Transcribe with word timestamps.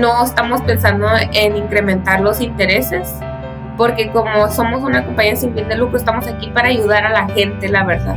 no 0.00 0.24
estamos 0.24 0.60
pensando 0.62 1.06
en 1.32 1.56
incrementar 1.56 2.20
los 2.20 2.40
intereses, 2.40 3.08
porque 3.76 4.10
como 4.10 4.50
somos 4.50 4.82
una 4.82 5.04
compañía 5.04 5.36
sin 5.36 5.54
fin 5.54 5.68
de 5.68 5.76
lucro, 5.76 5.96
estamos 5.96 6.26
aquí 6.26 6.48
para 6.48 6.68
ayudar 6.68 7.04
a 7.06 7.10
la 7.10 7.28
gente, 7.28 7.68
la 7.68 7.84
verdad. 7.84 8.16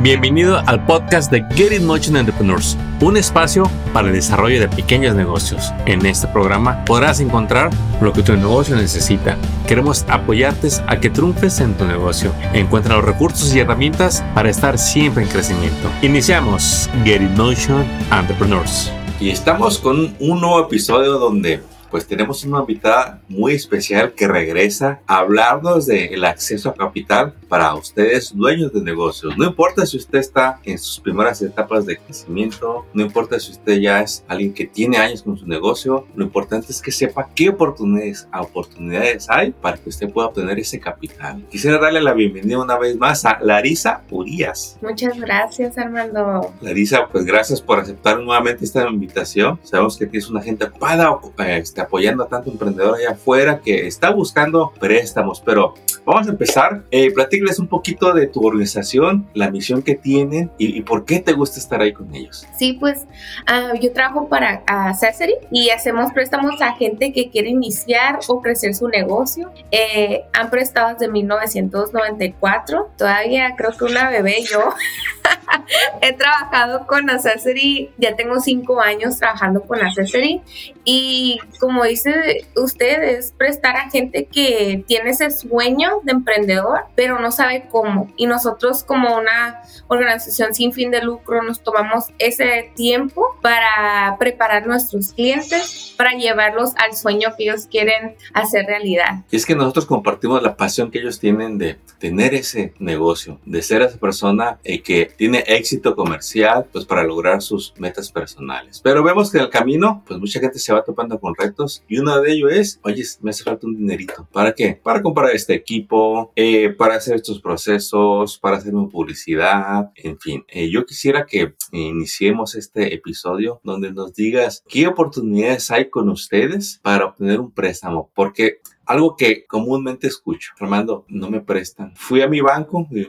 Bienvenido 0.00 0.62
al 0.66 0.84
podcast 0.86 1.30
de 1.30 1.44
Get 1.54 1.72
In 1.72 1.84
Motion 1.84 2.16
Entrepreneurs, 2.16 2.78
un 3.00 3.16
espacio 3.16 3.68
para 3.92 4.06
el 4.08 4.14
desarrollo 4.14 4.60
de 4.60 4.68
pequeños 4.68 5.16
negocios. 5.16 5.72
En 5.86 6.06
este 6.06 6.28
programa 6.28 6.84
podrás 6.84 7.18
encontrar 7.18 7.70
lo 8.00 8.12
que 8.12 8.22
tu 8.22 8.36
negocio 8.36 8.76
necesita. 8.76 9.36
Queremos 9.66 10.06
apoyarte 10.08 10.68
a 10.86 11.00
que 11.00 11.10
triunfes 11.10 11.60
en 11.60 11.74
tu 11.74 11.84
negocio. 11.84 12.32
Encuentra 12.52 12.94
los 12.94 13.04
recursos 13.04 13.52
y 13.54 13.58
herramientas 13.58 14.24
para 14.34 14.50
estar 14.50 14.78
siempre 14.78 15.24
en 15.24 15.30
crecimiento. 15.30 15.90
Iniciamos 16.00 16.88
Get 17.04 17.20
In 17.20 17.34
Motion 17.34 17.84
Entrepreneurs. 18.12 18.92
Y 19.20 19.30
estamos 19.30 19.78
con 19.78 20.14
un 20.20 20.40
nuevo 20.40 20.60
episodio 20.60 21.18
donde 21.18 21.60
pues 21.90 22.06
tenemos 22.06 22.44
una 22.44 22.60
invitada 22.60 23.20
muy 23.28 23.54
especial 23.54 24.12
que 24.12 24.28
regresa 24.28 25.00
a 25.08 25.18
hablarnos 25.18 25.86
del 25.86 26.24
acceso 26.24 26.68
a 26.68 26.74
capital 26.74 27.34
para 27.48 27.74
ustedes, 27.74 28.32
dueños 28.34 28.72
de 28.72 28.82
negocios. 28.82 29.36
No 29.36 29.46
importa 29.46 29.86
si 29.86 29.96
usted 29.96 30.18
está 30.18 30.60
en 30.64 30.78
sus 30.78 31.00
primeras 31.00 31.40
etapas 31.42 31.86
de 31.86 31.96
crecimiento, 31.96 32.86
no 32.92 33.02
importa 33.02 33.40
si 33.40 33.52
usted 33.52 33.78
ya 33.78 34.00
es 34.00 34.24
alguien 34.28 34.52
que 34.52 34.66
tiene 34.66 34.98
años 34.98 35.22
con 35.22 35.36
su 35.38 35.46
negocio, 35.46 36.06
lo 36.14 36.24
importante 36.24 36.70
es 36.70 36.82
que 36.82 36.92
sepa 36.92 37.28
qué 37.34 37.48
oportunidades, 37.48 38.28
oportunidades 38.32 39.26
hay 39.28 39.50
para 39.50 39.78
que 39.78 39.88
usted 39.88 40.10
pueda 40.10 40.28
obtener 40.28 40.58
ese 40.58 40.78
capital. 40.78 41.44
Quisiera 41.50 41.78
darle 41.78 42.00
la 42.00 42.12
bienvenida 42.12 42.58
una 42.58 42.78
vez 42.78 42.96
más 42.96 43.24
a 43.24 43.38
Larisa 43.40 44.02
Urias. 44.10 44.78
Muchas 44.82 45.18
gracias, 45.18 45.78
Armando. 45.78 46.52
Larisa, 46.60 47.08
pues 47.10 47.24
gracias 47.24 47.60
por 47.60 47.78
aceptar 47.78 48.20
nuevamente 48.20 48.64
esta 48.64 48.86
invitación. 48.86 49.58
Sabemos 49.62 49.96
que 49.96 50.06
tienes 50.06 50.28
una 50.28 50.42
gente 50.42 50.64
ocupada, 50.64 51.18
este, 51.48 51.80
apoyando 51.80 52.24
a 52.24 52.28
tanto 52.28 52.50
emprendedor 52.50 52.96
allá 52.96 53.12
afuera 53.12 53.60
que 53.60 53.86
está 53.86 54.10
buscando 54.10 54.72
préstamos. 54.78 55.40
Pero 55.44 55.74
vamos 56.04 56.26
a 56.26 56.30
empezar. 56.30 56.84
Eh, 56.90 57.12
platícales 57.38 57.58
un 57.58 57.68
poquito 57.68 58.12
de 58.12 58.26
tu 58.26 58.44
organización, 58.46 59.28
la 59.34 59.50
misión 59.50 59.82
que 59.82 59.94
tienen 59.94 60.50
y, 60.58 60.80
por 60.82 61.04
qué 61.04 61.20
te 61.20 61.32
gusta 61.32 61.58
estar 61.58 61.80
ahí 61.80 61.92
con 61.92 62.14
ellos. 62.14 62.46
Sí, 62.56 62.74
pues 62.74 63.06
ah, 63.46 63.72
yo 63.80 63.92
trabajo 63.92 64.28
para 64.28 64.62
uh, 64.68 65.46
y 65.50 65.70
hacemos 65.70 66.12
préstamos 66.12 66.60
a 66.60 66.72
gente 66.74 67.12
que 67.12 67.30
quiere 67.30 67.50
iniciar 67.50 68.20
o 68.28 68.40
crecer 68.40 68.74
su 68.74 68.88
negocio. 68.88 69.50
Eh, 69.70 70.24
han 70.32 70.50
prestado 70.50 70.94
desde 70.94 71.08
1994. 71.08 72.90
Todavía 72.96 73.54
creo 73.56 73.76
que 73.76 73.84
una 73.84 74.10
bebé 74.10 74.42
yo. 74.42 74.70
He 76.02 76.12
trabajado 76.14 76.86
con 76.86 77.10
Accessory, 77.10 77.90
ya 77.98 78.16
tengo 78.16 78.40
cinco 78.40 78.80
años 78.80 79.18
trabajando 79.18 79.62
con 79.62 79.80
Accessory 79.80 80.42
y 80.84 81.38
como 81.60 81.84
dice 81.84 82.46
usted, 82.56 83.02
es 83.02 83.32
prestar 83.32 83.76
a 83.76 83.90
gente 83.90 84.26
que 84.26 84.84
tiene 84.86 85.10
ese 85.10 85.30
sueño 85.30 86.00
de 86.02 86.12
emprendedor, 86.12 86.84
pero 86.94 87.18
no 87.18 87.27
sabe 87.30 87.66
cómo. 87.70 88.12
Y 88.16 88.26
nosotros 88.26 88.84
como 88.84 89.16
una 89.16 89.62
organización 89.88 90.54
sin 90.54 90.72
fin 90.72 90.90
de 90.90 91.02
lucro 91.02 91.42
nos 91.42 91.62
tomamos 91.62 92.06
ese 92.18 92.72
tiempo 92.74 93.38
para 93.42 94.16
preparar 94.18 94.66
nuestros 94.66 95.12
clientes, 95.12 95.94
para 95.96 96.12
llevarlos 96.12 96.72
al 96.76 96.94
sueño 96.96 97.30
que 97.36 97.44
ellos 97.44 97.66
quieren 97.70 98.16
hacer 98.34 98.66
realidad. 98.66 99.24
Y 99.30 99.36
es 99.36 99.46
que 99.46 99.54
nosotros 99.54 99.86
compartimos 99.86 100.42
la 100.42 100.56
pasión 100.56 100.90
que 100.90 100.98
ellos 100.98 101.18
tienen 101.18 101.58
de 101.58 101.78
tener 101.98 102.34
ese 102.34 102.72
negocio, 102.78 103.40
de 103.44 103.62
ser 103.62 103.82
esa 103.82 103.98
persona 103.98 104.58
eh, 104.64 104.82
que 104.82 105.10
tiene 105.16 105.44
éxito 105.46 105.96
comercial, 105.96 106.66
pues 106.72 106.84
para 106.84 107.02
lograr 107.02 107.42
sus 107.42 107.74
metas 107.78 108.10
personales. 108.10 108.80
Pero 108.82 109.02
vemos 109.02 109.30
que 109.30 109.38
en 109.38 109.44
el 109.44 109.50
camino, 109.50 110.02
pues 110.06 110.18
mucha 110.20 110.40
gente 110.40 110.58
se 110.58 110.72
va 110.72 110.84
topando 110.84 111.18
con 111.18 111.34
retos 111.34 111.82
y 111.88 111.98
uno 111.98 112.20
de 112.20 112.32
ellos 112.32 112.52
es, 112.52 112.80
oye, 112.82 113.02
me 113.20 113.30
hace 113.30 113.44
falta 113.44 113.66
un 113.66 113.76
dinerito. 113.76 114.28
¿Para 114.32 114.52
qué? 114.52 114.78
Para 114.82 115.02
comprar 115.02 115.30
este 115.30 115.54
equipo, 115.54 116.32
eh, 116.36 116.70
para 116.70 116.96
hacer 116.96 117.17
estos 117.18 117.40
procesos, 117.40 118.38
para 118.38 118.56
hacer 118.56 118.74
una 118.74 118.88
publicidad, 118.88 119.90
en 119.96 120.18
fin. 120.18 120.44
Eh, 120.48 120.70
yo 120.70 120.84
quisiera 120.86 121.26
que 121.26 121.54
iniciemos 121.72 122.54
este 122.54 122.94
episodio 122.94 123.60
donde 123.62 123.92
nos 123.92 124.14
digas 124.14 124.64
qué 124.68 124.86
oportunidades 124.86 125.70
hay 125.70 125.90
con 125.90 126.08
ustedes 126.08 126.80
para 126.82 127.06
obtener 127.06 127.40
un 127.40 127.52
préstamo, 127.52 128.10
porque 128.14 128.60
algo 128.88 129.16
que 129.16 129.44
comúnmente 129.46 130.06
escucho, 130.06 130.52
Armando, 130.58 131.04
no 131.08 131.28
me 131.30 131.42
prestan. 131.42 131.94
Fui 131.94 132.22
a 132.22 132.26
mi 132.26 132.40
banco, 132.40 132.88
y, 132.90 133.06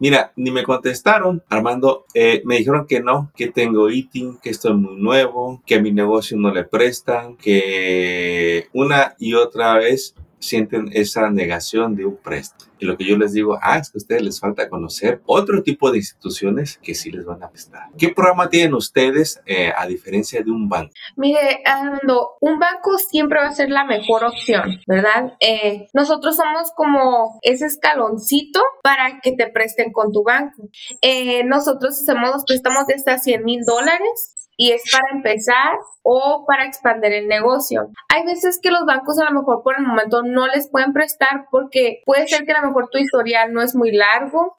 mira, 0.00 0.32
ni 0.34 0.50
me 0.50 0.64
contestaron. 0.64 1.44
Armando, 1.48 2.04
eh, 2.14 2.42
me 2.44 2.58
dijeron 2.58 2.84
que 2.88 3.00
no, 3.00 3.30
que 3.36 3.46
tengo 3.46 3.88
eating, 3.90 4.38
que 4.42 4.50
estoy 4.50 4.74
muy 4.74 4.96
nuevo, 4.96 5.62
que 5.64 5.76
a 5.76 5.80
mi 5.80 5.92
negocio 5.92 6.36
no 6.36 6.52
le 6.52 6.64
prestan, 6.64 7.36
que 7.36 8.66
una 8.72 9.14
y 9.20 9.34
otra 9.34 9.74
vez 9.74 10.16
sienten 10.40 10.90
esa 10.92 11.30
negación 11.30 11.94
de 11.94 12.06
un 12.06 12.16
préstamo. 12.16 12.70
Y 12.80 12.86
lo 12.86 12.96
que 12.96 13.04
yo 13.04 13.18
les 13.18 13.34
digo, 13.34 13.58
ah, 13.60 13.78
es 13.78 13.90
que 13.90 13.98
a 13.98 14.00
ustedes 14.00 14.22
les 14.22 14.40
falta 14.40 14.70
conocer 14.70 15.20
otro 15.26 15.62
tipo 15.62 15.90
de 15.90 15.98
instituciones 15.98 16.78
que 16.82 16.94
sí 16.94 17.10
les 17.10 17.26
van 17.26 17.42
a 17.42 17.50
prestar. 17.50 17.88
¿Qué 17.98 18.08
programa 18.08 18.48
tienen 18.48 18.74
ustedes 18.74 19.42
eh, 19.44 19.70
a 19.76 19.86
diferencia 19.86 20.42
de 20.42 20.50
un 20.50 20.68
banco? 20.68 20.90
Mire, 21.14 21.60
Armando, 21.66 22.36
un 22.40 22.58
banco 22.58 22.96
siempre 22.96 23.38
va 23.38 23.48
a 23.48 23.54
ser 23.54 23.68
la 23.68 23.84
mejor 23.84 24.24
opción, 24.24 24.80
¿verdad? 24.86 25.34
Eh, 25.40 25.88
nosotros 25.92 26.36
somos 26.36 26.70
como 26.74 27.38
ese 27.42 27.66
escaloncito 27.66 28.60
para 28.82 29.20
que 29.22 29.32
te 29.32 29.48
presten 29.48 29.92
con 29.92 30.10
tu 30.10 30.22
banco. 30.24 30.70
Eh, 31.02 31.44
nosotros 31.44 32.00
hacemos 32.00 32.30
los 32.32 32.44
préstamos 32.44 32.86
de 32.86 32.94
hasta 32.94 33.18
100 33.18 33.44
mil 33.44 33.60
dólares 33.66 34.39
y 34.60 34.72
es 34.72 34.82
para 34.92 35.16
empezar 35.16 35.72
o 36.02 36.44
para 36.46 36.66
expandir 36.66 37.12
el 37.14 37.28
negocio. 37.28 37.88
Hay 38.08 38.26
veces 38.26 38.58
que 38.62 38.70
los 38.70 38.84
bancos 38.86 39.18
a 39.18 39.24
lo 39.24 39.40
mejor 39.40 39.62
por 39.62 39.74
el 39.78 39.86
momento 39.86 40.22
no 40.22 40.46
les 40.48 40.68
pueden 40.68 40.92
prestar 40.92 41.46
porque 41.50 42.02
puede 42.04 42.28
ser 42.28 42.44
que 42.44 42.52
a 42.52 42.60
lo 42.60 42.68
mejor 42.68 42.88
tu 42.90 42.98
historial 42.98 43.54
no 43.54 43.62
es 43.62 43.74
muy 43.74 43.90
largo, 43.90 44.54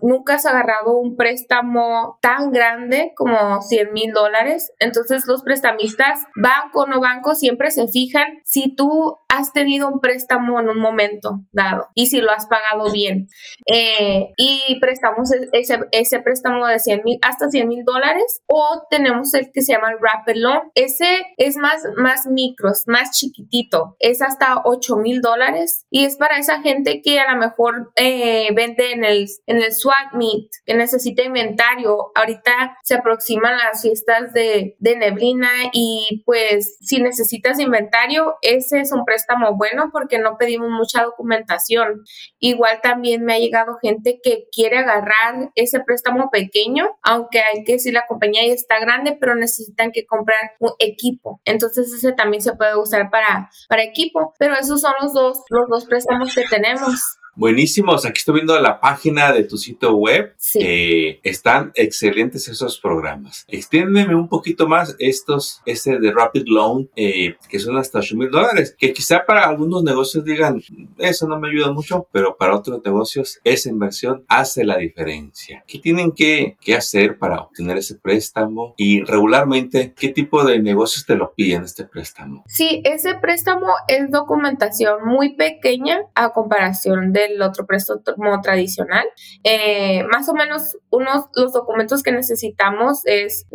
nunca 0.00 0.34
has 0.34 0.46
agarrado 0.46 0.96
un 0.96 1.16
préstamo 1.16 2.18
tan 2.22 2.50
grande 2.50 3.12
como 3.14 3.60
100 3.60 3.92
mil 3.92 4.12
dólares, 4.12 4.72
entonces 4.78 5.24
los 5.26 5.42
prestamistas, 5.42 6.20
banco 6.34 6.82
o 6.82 6.86
no 6.86 7.00
banco, 7.00 7.34
siempre 7.34 7.70
se 7.70 7.88
fijan 7.88 8.40
si 8.44 8.74
tú 8.74 9.18
has 9.28 9.52
tenido 9.52 9.86
un 9.86 10.00
préstamo 10.00 10.60
en 10.60 10.68
un 10.70 10.78
momento 10.78 11.40
dado 11.52 11.88
y 11.94 12.06
si 12.06 12.22
lo 12.22 12.32
has 12.32 12.46
pagado 12.46 12.90
bien. 12.90 13.28
Eh, 13.66 14.28
y 14.38 14.78
prestamos 14.80 15.30
ese, 15.52 15.78
ese 15.92 16.20
préstamo 16.20 16.66
de 16.66 16.78
100 16.78 17.02
mil 17.04 17.18
hasta 17.22 17.48
100 17.48 17.68
mil 17.68 17.84
dólares 17.84 18.42
o 18.46 18.82
tenemos 18.90 19.09
el 19.34 19.50
que 19.52 19.62
se 19.62 19.72
llama 19.72 19.90
el 19.90 19.98
Rapid 20.00 20.40
Loan 20.40 20.70
ese 20.74 21.26
es 21.36 21.56
más, 21.56 21.82
más 21.96 22.26
micro, 22.26 22.70
es 22.70 22.84
más 22.86 23.10
chiquitito, 23.18 23.96
es 23.98 24.22
hasta 24.22 24.62
8 24.64 24.96
mil 24.96 25.20
dólares 25.20 25.86
y 25.90 26.04
es 26.04 26.16
para 26.16 26.38
esa 26.38 26.60
gente 26.62 27.02
que 27.02 27.20
a 27.20 27.32
lo 27.32 27.38
mejor 27.38 27.92
eh, 27.96 28.48
vende 28.54 28.92
en 28.92 29.04
el, 29.04 29.26
en 29.46 29.58
el 29.58 29.72
swap 29.72 30.14
meet, 30.14 30.48
que 30.64 30.74
necesita 30.74 31.22
inventario. 31.22 32.12
Ahorita 32.14 32.78
se 32.82 32.94
aproximan 32.94 33.56
las 33.56 33.82
fiestas 33.82 34.32
de, 34.32 34.76
de 34.78 34.96
neblina 34.96 35.50
y 35.72 36.22
pues 36.24 36.76
si 36.80 37.00
necesitas 37.00 37.58
inventario, 37.58 38.36
ese 38.42 38.80
es 38.80 38.92
un 38.92 39.04
préstamo 39.04 39.56
bueno 39.56 39.90
porque 39.92 40.18
no 40.18 40.36
pedimos 40.38 40.70
mucha 40.70 41.02
documentación. 41.02 42.04
Igual 42.38 42.80
también 42.82 43.24
me 43.24 43.34
ha 43.34 43.38
llegado 43.38 43.78
gente 43.82 44.20
que 44.22 44.44
quiere 44.52 44.78
agarrar 44.78 45.50
ese 45.54 45.80
préstamo 45.80 46.30
pequeño, 46.30 46.88
aunque 47.02 47.40
hay 47.40 47.64
que 47.64 47.72
decir 47.72 47.92
la 47.92 48.06
compañía 48.06 48.46
ya 48.46 48.54
está 48.54 48.78
grande, 48.78 48.89
pero 49.20 49.34
necesitan 49.34 49.90
que 49.92 50.06
comprar 50.06 50.52
un 50.58 50.72
equipo. 50.78 51.40
Entonces 51.44 51.92
ese 51.92 52.12
también 52.12 52.42
se 52.42 52.54
puede 52.54 52.76
usar 52.76 53.10
para, 53.10 53.50
para 53.68 53.82
equipo, 53.82 54.34
pero 54.38 54.54
esos 54.54 54.80
son 54.80 54.92
los 55.00 55.12
dos, 55.12 55.38
los 55.48 55.68
dos 55.68 55.86
préstamos 55.86 56.34
que 56.34 56.44
tenemos. 56.48 57.18
Buenísimos. 57.36 58.04
Aquí 58.04 58.18
estoy 58.18 58.34
viendo 58.34 58.58
la 58.60 58.80
página 58.80 59.32
de 59.32 59.44
tu 59.44 59.56
sitio 59.56 59.94
web. 59.94 60.34
Sí. 60.36 60.58
Eh, 60.62 61.20
están 61.22 61.72
excelentes 61.74 62.48
esos 62.48 62.78
programas. 62.78 63.44
Extiéndeme 63.48 64.14
un 64.14 64.28
poquito 64.28 64.66
más 64.66 64.96
estos, 64.98 65.62
este 65.64 65.98
de 65.98 66.12
Rapid 66.12 66.44
Loan, 66.46 66.90
eh, 66.96 67.36
que 67.48 67.58
son 67.58 67.76
hasta 67.76 68.00
8 68.00 68.16
mil 68.16 68.30
dólares, 68.30 68.74
que 68.76 68.92
quizá 68.92 69.24
para 69.24 69.48
algunos 69.48 69.82
negocios 69.82 70.24
digan, 70.24 70.60
eso 70.98 71.28
no 71.28 71.38
me 71.38 71.48
ayuda 71.48 71.72
mucho, 71.72 72.08
pero 72.12 72.36
para 72.36 72.56
otros 72.56 72.80
negocios 72.84 73.38
esa 73.44 73.68
inversión 73.68 74.24
hace 74.28 74.64
la 74.64 74.76
diferencia. 74.76 75.64
¿Qué 75.66 75.78
tienen 75.78 76.12
que, 76.12 76.56
que 76.60 76.74
hacer 76.74 77.18
para 77.18 77.40
obtener 77.40 77.78
ese 77.78 77.94
préstamo? 77.94 78.74
Y 78.76 79.02
regularmente, 79.04 79.94
¿qué 79.96 80.08
tipo 80.08 80.44
de 80.44 80.60
negocios 80.60 81.06
te 81.06 81.14
lo 81.14 81.32
piden 81.34 81.64
este 81.64 81.84
préstamo? 81.84 82.44
Sí, 82.46 82.82
ese 82.84 83.14
préstamo 83.14 83.68
es 83.88 84.10
documentación 84.10 85.04
muy 85.04 85.36
pequeña 85.36 86.00
a 86.14 86.32
comparación 86.32 87.12
de 87.12 87.19
el 87.20 87.40
otro 87.42 87.66
préstamo 87.66 88.40
tradicional. 88.42 89.06
Eh, 89.44 90.04
más 90.10 90.28
o 90.28 90.34
menos 90.34 90.78
unos 90.90 91.26
los 91.34 91.52
documentos 91.52 92.02
que 92.02 92.12
necesitamos 92.12 93.00
es 93.04 93.46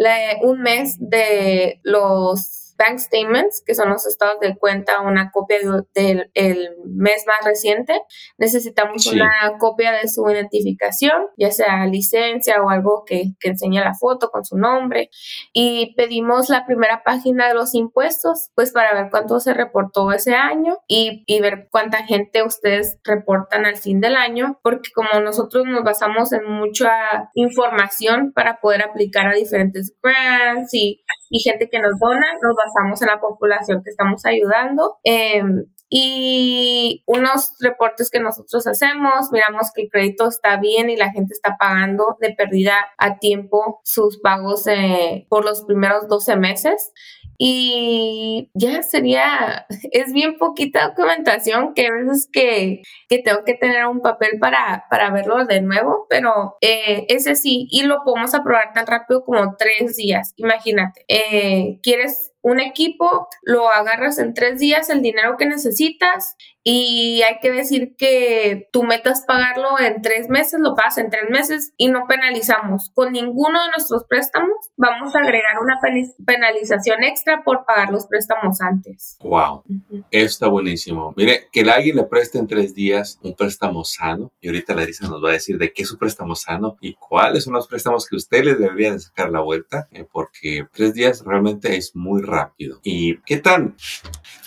un 0.41 0.61
mes 0.61 0.97
de 0.99 1.79
los 1.83 2.64
bank 2.77 2.99
statements, 2.99 3.63
que 3.65 3.75
son 3.75 3.89
los 3.89 4.05
estados 4.05 4.39
de 4.39 4.57
cuenta, 4.57 5.01
una 5.01 5.31
copia 5.31 5.57
del 5.93 6.69
mes 6.85 7.23
más 7.27 7.45
reciente. 7.45 8.01
Necesitamos 8.37 9.05
una 9.07 9.57
copia 9.59 9.91
de 9.91 10.07
su 10.07 10.29
identificación, 10.29 11.27
ya 11.37 11.51
sea 11.51 11.85
licencia 11.85 12.61
o 12.61 12.69
algo 12.69 13.03
que, 13.05 13.33
que 13.39 13.49
enseñe 13.49 13.79
la 13.79 13.93
foto 13.93 14.29
con 14.29 14.45
su 14.45 14.57
nombre. 14.57 15.09
Y 15.53 15.95
pedimos 15.95 16.49
la 16.49 16.65
primera 16.65 17.03
página 17.03 17.47
de 17.47 17.53
los 17.53 17.75
impuestos, 17.75 18.49
pues 18.55 18.71
para 18.71 18.93
ver 18.93 19.09
cuánto 19.09 19.39
se 19.39 19.53
reportó 19.53 20.11
ese 20.11 20.35
año 20.35 20.77
y, 20.87 21.23
y 21.27 21.41
ver 21.41 21.67
cuánta 21.71 22.03
gente 22.05 22.43
ustedes 22.43 22.99
reportan 23.03 23.65
al 23.65 23.77
fin 23.77 23.99
del 23.99 24.15
año, 24.15 24.59
porque 24.63 24.89
como 24.93 25.19
nosotros 25.21 25.65
nos 25.65 25.83
basamos 25.83 26.31
en 26.33 26.45
mucha 26.45 26.91
información 27.33 28.31
para 28.33 28.59
poder 28.59 28.83
aplicar 28.83 29.27
a 29.27 29.35
diferentes 29.35 29.95
grants 30.01 30.73
y, 30.73 31.03
y 31.29 31.39
gente 31.39 31.69
que 31.69 31.79
nos 31.79 31.99
dona, 31.99 32.27
nos 32.41 32.55
basamos 32.55 33.01
en 33.01 33.07
la 33.07 33.19
población 33.19 33.81
que 33.83 33.89
estamos 33.89 34.25
ayudando. 34.25 34.97
Em, 35.03 35.65
y 35.89 37.03
unos 37.05 37.51
reportes 37.59 38.09
que 38.09 38.19
nosotros 38.19 38.65
hacemos, 38.67 39.31
miramos 39.31 39.71
que 39.73 39.83
el 39.83 39.89
crédito 39.89 40.27
está 40.27 40.57
bien 40.57 40.89
y 40.89 40.97
la 40.97 41.11
gente 41.11 41.33
está 41.33 41.57
pagando 41.59 42.17
de 42.19 42.33
pérdida 42.33 42.75
a 42.97 43.19
tiempo 43.19 43.81
sus 43.83 44.19
pagos 44.19 44.65
eh, 44.67 45.27
por 45.29 45.45
los 45.45 45.63
primeros 45.63 46.07
12 46.07 46.35
meses. 46.37 46.91
Y 47.37 48.49
ya 48.53 48.83
sería, 48.83 49.65
es 49.91 50.13
bien 50.13 50.37
poquita 50.37 50.89
documentación 50.89 51.73
que 51.73 51.87
a 51.87 51.91
veces 51.91 52.29
que, 52.31 52.81
que 53.09 53.19
tengo 53.19 53.43
que 53.43 53.55
tener 53.55 53.85
un 53.85 54.01
papel 54.01 54.39
para, 54.39 54.85
para 54.89 55.11
verlo 55.11 55.45
de 55.45 55.61
nuevo, 55.61 56.07
pero 56.09 56.57
eh, 56.61 57.05
ese 57.09 57.35
sí, 57.35 57.67
y 57.71 57.83
lo 57.83 58.03
podemos 58.03 58.33
aprobar 58.33 58.73
tan 58.73 58.87
rápido 58.87 59.23
como 59.23 59.55
tres 59.57 59.95
días, 59.95 60.33
imagínate. 60.37 61.03
Eh, 61.07 61.79
¿Quieres 61.81 62.33
un 62.45 62.59
equipo, 62.59 63.27
lo 63.41 63.69
agarras 63.69 64.19
en 64.19 64.35
tres 64.35 64.59
días, 64.59 64.91
el 64.91 65.01
dinero 65.01 65.35
que 65.35 65.47
necesitas, 65.47 66.35
y 66.67 67.21
hay 67.21 67.39
que 67.41 67.51
decir 67.51 67.95
que 67.97 68.67
tu 68.73 68.83
meta 68.83 69.11
es 69.11 69.23
pagarlo 69.25 69.79
en 69.79 70.01
tres 70.01 70.29
meses, 70.29 70.59
lo 70.59 70.75
pagas 70.75 70.97
en 70.97 71.09
tres 71.09 71.29
meses 71.29 71.73
y 71.77 71.87
no 71.87 72.05
penalizamos. 72.07 72.91
Con 72.93 73.13
ninguno 73.13 73.63
de 73.63 73.69
nuestros 73.69 74.03
préstamos 74.05 74.55
vamos 74.75 75.15
a 75.15 75.19
agregar 75.19 75.59
una 75.61 75.79
penalización 76.25 77.03
extra 77.03 77.43
por 77.43 77.65
pagar 77.65 77.91
los 77.91 78.07
préstamos 78.07 78.61
antes. 78.61 79.17
Wow, 79.21 79.63
está 80.11 80.47
buenísimo. 80.47 81.13
Mire, 81.15 81.47
que 81.51 81.61
alguien 81.61 81.95
le 81.95 82.03
preste 82.03 82.37
en 82.37 82.47
tres 82.47 82.75
días 82.75 83.19
un 83.23 83.33
préstamo 83.33 83.83
sano, 83.83 84.31
y 84.41 84.47
ahorita 84.47 84.75
Larisa 84.75 85.07
nos 85.07 85.23
va 85.23 85.29
a 85.29 85.33
decir 85.33 85.57
de 85.57 85.71
qué 85.71 85.83
es 85.83 85.91
un 85.91 85.99
préstamo 85.99 86.35
sano 86.35 86.77
y 86.81 86.95
cuáles 86.95 87.45
son 87.45 87.53
los 87.53 87.67
préstamos 87.67 88.07
que 88.07 88.15
usted 88.15 88.43
le 88.43 88.55
debería 88.55 88.91
de 88.91 88.99
sacar 88.99 89.29
la 89.29 89.41
vuelta, 89.41 89.87
eh, 89.91 90.05
porque 90.11 90.67
tres 90.71 90.93
días 90.93 91.23
realmente 91.25 91.75
es 91.75 91.95
muy 91.95 92.21
rápido 92.21 92.35
rápido. 92.35 92.79
¿Y 92.83 93.17
qué 93.25 93.37
tan, 93.37 93.75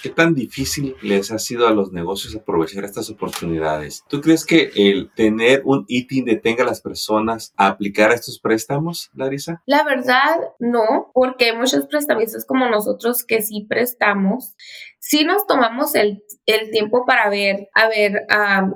qué 0.02 0.10
tan 0.10 0.34
difícil 0.34 0.94
les 1.02 1.30
ha 1.32 1.38
sido 1.38 1.66
a 1.66 1.72
los 1.72 1.92
negocios 1.92 2.07
aprovechar 2.36 2.84
estas 2.84 3.10
oportunidades? 3.10 4.04
¿Tú 4.08 4.20
crees 4.20 4.44
que 4.44 4.70
el 4.74 5.10
tener 5.14 5.62
un 5.64 5.84
ITIN 5.88 6.24
detenga 6.24 6.62
a 6.62 6.66
las 6.66 6.80
personas 6.80 7.52
a 7.56 7.68
aplicar 7.68 8.12
estos 8.12 8.38
préstamos, 8.40 9.10
Larisa? 9.14 9.62
La 9.66 9.84
verdad, 9.84 10.36
no, 10.58 11.10
porque 11.14 11.46
hay 11.46 11.56
muchos 11.56 11.86
prestamistas 11.86 12.44
como 12.44 12.68
nosotros 12.68 13.24
que 13.24 13.42
sí 13.42 13.66
prestamos 13.68 14.54
si 15.00 15.24
nos 15.24 15.46
tomamos 15.46 15.94
el, 15.94 16.22
tiempo 16.72 17.04
para 17.04 17.28
ver, 17.28 17.68
a 17.74 17.88
ver 17.88 18.26